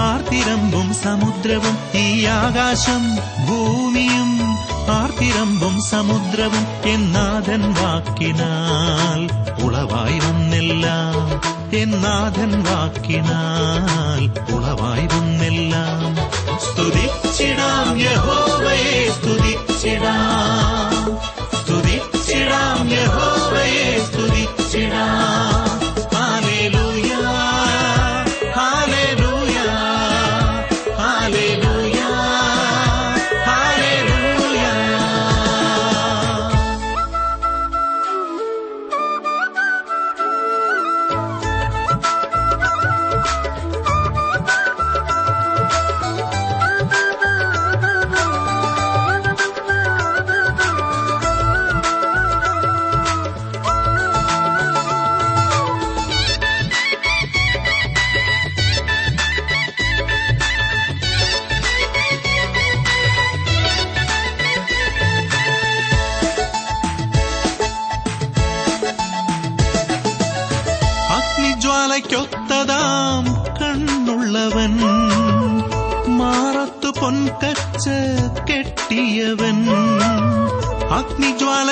ആർത്തിരമ്പും 0.00 0.94
സമുദ്രവും. 0.94 1.78
ഈ 1.94 2.24
ആകാശം 2.24 3.16
ഭൂമിയും 3.48 4.49
ആർത്തിരമ്പും 4.88 5.82
സമുദ്രവും 5.82 6.66
എന്നാഥൻ 6.84 7.74
വാക്കിനാൽ 7.74 9.20
ഉളവായി 9.64 10.18
വന്നില്ല. 10.18 10.86
എന്നാഥൻ 11.76 12.64
വാക്കിനാൽ 12.64 14.54
ഉളവായി 14.54 15.06
വന്നില്ല. 15.06 15.76
സ്തുതിച്ചിടാം 16.58 18.00
യഹോവയെ 18.00 19.10
സ്തുതിച്ചിടാം. 19.10 20.79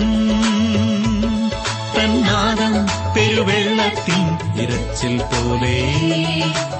തന്നാദം 1.96 2.86
പെരുവെള്ളത്തിൻ 3.14 4.22
ഇരച്ചിൽ 4.62 5.18
പോലെ. 5.18 5.82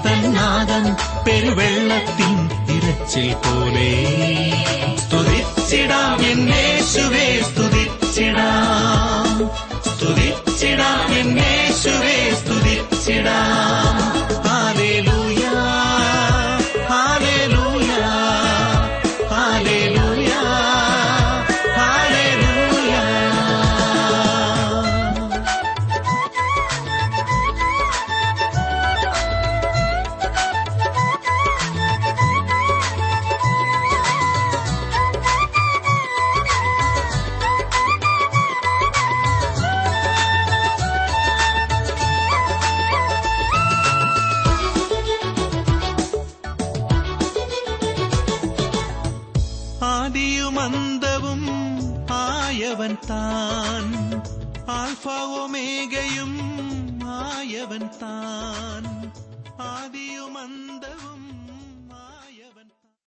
തന്നാദം 0.07 0.95
പെരുവെള്ളത്തിൻ 1.27 2.49
ഇരച്ചിൽ 2.75 3.33
പോലെ. 3.33 4.07
സ്തുതിച്ചിടാം 4.97 6.16